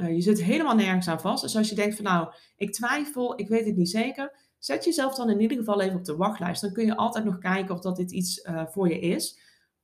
Uh, 0.00 0.14
je 0.14 0.20
zit 0.20 0.42
helemaal 0.42 0.74
nergens 0.74 1.08
aan 1.08 1.20
vast. 1.20 1.42
Dus 1.42 1.56
als 1.56 1.68
je 1.68 1.74
denkt 1.74 1.96
van 1.96 2.04
nou, 2.04 2.32
ik 2.56 2.72
twijfel, 2.72 3.40
ik 3.40 3.48
weet 3.48 3.66
het 3.66 3.76
niet 3.76 3.90
zeker. 3.90 4.46
Zet 4.58 4.84
jezelf 4.84 5.14
dan 5.14 5.30
in 5.30 5.40
ieder 5.40 5.56
geval 5.56 5.80
even 5.80 5.98
op 5.98 6.04
de 6.04 6.16
wachtlijst. 6.16 6.60
Dan 6.60 6.72
kun 6.72 6.86
je 6.86 6.96
altijd 6.96 7.24
nog 7.24 7.38
kijken 7.38 7.74
of 7.74 7.80
dat 7.80 7.96
dit 7.96 8.10
iets 8.10 8.44
uh, 8.44 8.66
voor 8.66 8.88
je 8.88 8.98
is. 9.00 9.38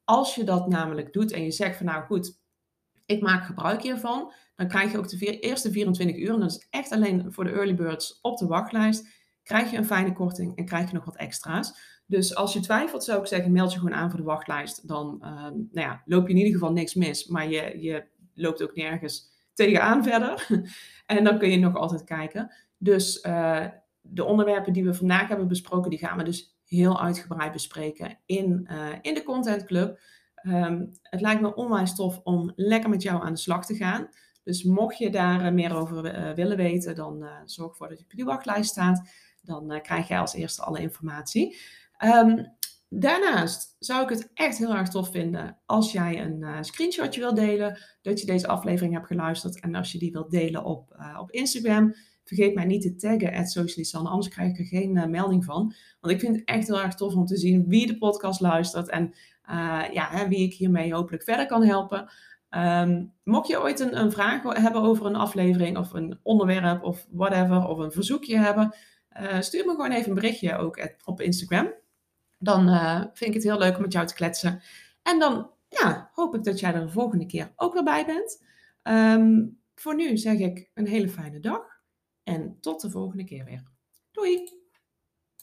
Als 0.05 0.35
je 0.35 0.45
dat 0.45 0.69
namelijk 0.69 1.13
doet 1.13 1.33
en 1.33 1.45
je 1.45 1.51
zegt 1.51 1.77
van 1.77 1.87
nou 1.87 2.05
goed, 2.05 2.43
ik 3.07 3.23
maak 3.23 3.45
gebruik 3.45 3.83
hiervan, 3.83 4.33
dan 4.57 4.69
krijg 4.69 4.93
je 4.93 4.99
ook 4.99 5.09
de 5.09 5.39
eerste 5.39 5.71
24 5.71 6.17
uur, 6.17 6.35
en 6.35 6.41
dat 6.41 6.51
is 6.51 6.67
echt 6.71 6.93
alleen 6.93 7.33
voor 7.33 7.45
de 7.45 7.51
early 7.51 7.75
birds 7.75 8.19
op 8.23 8.39
de 8.39 8.47
wachtlijst, 8.47 9.09
krijg 9.43 9.71
je 9.71 9.77
een 9.77 9.85
fijne 9.85 10.13
korting 10.13 10.57
en 10.57 10.65
krijg 10.65 10.89
je 10.89 10.95
nog 10.95 11.05
wat 11.05 11.17
extra's. 11.17 11.93
Dus 12.07 12.35
als 12.35 12.53
je 12.53 12.61
twijfelt, 12.61 13.05
zou 13.05 13.21
ik 13.21 13.27
zeggen, 13.27 13.53
meld 13.53 13.73
je 13.73 13.79
gewoon 13.79 13.95
aan 13.95 14.11
voor 14.11 14.19
de 14.19 14.25
wachtlijst. 14.25 14.89
Dan 14.89 15.19
uh, 15.23 15.43
nou 15.43 15.69
ja, 15.73 16.03
loop 16.05 16.27
je 16.27 16.33
in 16.33 16.39
ieder 16.39 16.53
geval 16.53 16.73
niks 16.73 16.95
mis, 16.95 17.27
maar 17.27 17.49
je, 17.49 17.81
je 17.81 18.05
loopt 18.35 18.63
ook 18.63 18.75
nergens 18.75 19.34
tegenaan 19.55 20.03
verder. 20.03 20.47
en 21.07 21.25
dan 21.25 21.39
kun 21.39 21.51
je 21.51 21.59
nog 21.59 21.77
altijd 21.77 22.05
kijken. 22.05 22.53
Dus 22.79 23.25
uh, 23.25 23.67
de 24.01 24.25
onderwerpen 24.25 24.73
die 24.73 24.85
we 24.85 24.95
vandaag 24.95 25.29
hebben 25.29 25.49
besproken, 25.49 25.91
die 25.91 25.99
gaan 25.99 26.17
we 26.17 26.25
dus 26.25 26.59
heel 26.65 27.01
uitgebreid 27.01 27.53
bespreken 27.53 28.19
in, 28.27 28.69
uh, 28.71 28.89
in 29.01 29.15
de 29.15 29.23
Content 29.23 29.65
Club. 29.65 30.01
Um, 30.47 30.91
het 31.03 31.21
lijkt 31.21 31.41
me 31.41 31.55
onwijs 31.55 31.95
tof 31.95 32.21
om 32.25 32.53
lekker 32.57 32.91
met 32.91 33.03
jou 33.03 33.25
aan 33.25 33.33
de 33.33 33.39
slag 33.39 33.67
te 33.67 33.75
gaan. 33.75 34.09
Dus 34.43 34.63
mocht 34.63 34.99
je 34.99 35.11
daar 35.11 35.45
uh, 35.45 35.53
meer 35.53 35.77
over 35.77 36.03
willen 36.35 36.57
weten, 36.57 36.95
dan 36.95 37.29
zorg 37.45 37.71
ervoor 37.71 37.89
dat 37.89 37.99
je 37.99 38.05
op 38.05 38.11
die 38.11 38.25
wachtlijst 38.25 38.71
staat. 38.71 39.11
Dan 39.43 39.81
krijg 39.83 40.09
jij 40.09 40.19
als 40.19 40.35
eerste 40.35 40.63
alle 40.63 40.81
informatie. 40.81 41.57
Um, 42.05 42.57
daarnaast 43.01 43.77
zou 43.79 44.03
ik 44.03 44.09
het 44.09 44.31
echt 44.35 44.59
heel 44.59 44.75
erg 44.75 44.89
tof 44.89 45.11
vinden 45.11 45.59
als 45.67 45.93
jij 45.93 46.21
een 46.21 46.65
screenshotje 46.65 47.21
wilt 47.21 47.37
delen. 47.37 47.79
Dat 48.03 48.21
je 48.21 48.27
deze 48.27 48.47
aflevering 48.47 48.95
hebt 48.95 49.07
geluisterd. 49.07 49.61
En 49.61 49.75
als 49.75 49.93
je 49.93 49.99
die 49.99 50.13
wilt 50.13 50.31
delen 50.31 50.65
op, 50.65 50.97
op 51.19 51.31
Instagram. 51.31 51.95
Vergeet 52.25 52.55
mij 52.55 52.65
niet 52.65 52.83
te 52.83 52.95
taggen, 52.95 53.33
at 53.33 53.51
Socialisanne, 53.51 54.09
anders 54.09 54.35
krijg 54.35 54.51
ik 54.51 54.59
er 54.59 54.65
geen 54.65 54.97
uh, 54.97 55.05
melding 55.05 55.45
van. 55.45 55.75
Want 56.01 56.15
ik 56.15 56.21
vind 56.21 56.37
het 56.37 56.45
echt 56.45 56.67
heel 56.67 56.81
erg 56.81 56.95
tof 56.95 57.15
om 57.15 57.27
te 57.27 57.37
zien 57.37 57.69
wie 57.69 57.87
de 57.87 57.99
podcast 57.99 58.41
luistert 58.41 58.89
en 58.89 59.15
uh, 59.51 59.83
ja, 59.93 60.09
hè, 60.11 60.29
wie 60.29 60.47
ik 60.47 60.55
hiermee 60.55 60.95
hopelijk 60.95 61.23
verder 61.23 61.47
kan 61.47 61.65
helpen. 61.65 62.09
Um, 62.51 63.13
mocht 63.25 63.49
je 63.49 63.61
ooit 63.61 63.81
een, 63.81 63.99
een, 63.99 64.13
vraag 64.13 64.43
hebben 64.43 64.83
over 64.83 65.07
een 65.07 65.17
aflevering 65.17 65.79
of 65.79 65.93
een 65.93 66.19
onderwerp 66.23 66.83
of 66.83 67.07
whatever, 67.11 67.67
of 67.67 67.79
een 67.79 67.93
verzoekje 67.93 68.39
hebben, 68.39 68.75
uh, 69.21 69.41
stuur 69.41 69.65
me 69.65 69.71
gewoon 69.71 69.93
even 69.93 70.09
een 70.09 70.15
berichtje 70.15 70.57
ook 70.57 70.95
op 71.05 71.21
Instagram. 71.21 71.73
Dan 72.45 72.69
vind 73.13 73.31
ik 73.31 73.35
het 73.35 73.43
heel 73.43 73.59
leuk 73.59 73.77
om 73.77 73.83
met 73.83 73.93
jou 73.93 74.07
te 74.07 74.15
kletsen. 74.15 74.63
En 75.03 75.19
dan 75.19 75.51
ja, 75.69 76.11
hoop 76.13 76.35
ik 76.35 76.45
dat 76.45 76.61
jij 76.61 76.75
er 76.75 76.81
de 76.81 76.93
volgende 76.93 77.27
keer 77.27 77.53
ook 77.57 77.73
weer 77.73 77.85
bij 77.85 78.07
bent. 78.07 78.45
Um, 78.83 79.61
voor 79.75 79.95
nu 79.95 80.17
zeg 80.17 80.39
ik 80.39 80.71
een 80.75 80.87
hele 80.87 81.09
fijne 81.09 81.41
dag. 81.41 81.63
En 82.23 82.57
tot 82.61 82.81
de 82.81 82.91
volgende 82.91 83.25
keer 83.25 83.45
weer. 83.45 83.63
Doei! 84.11 84.64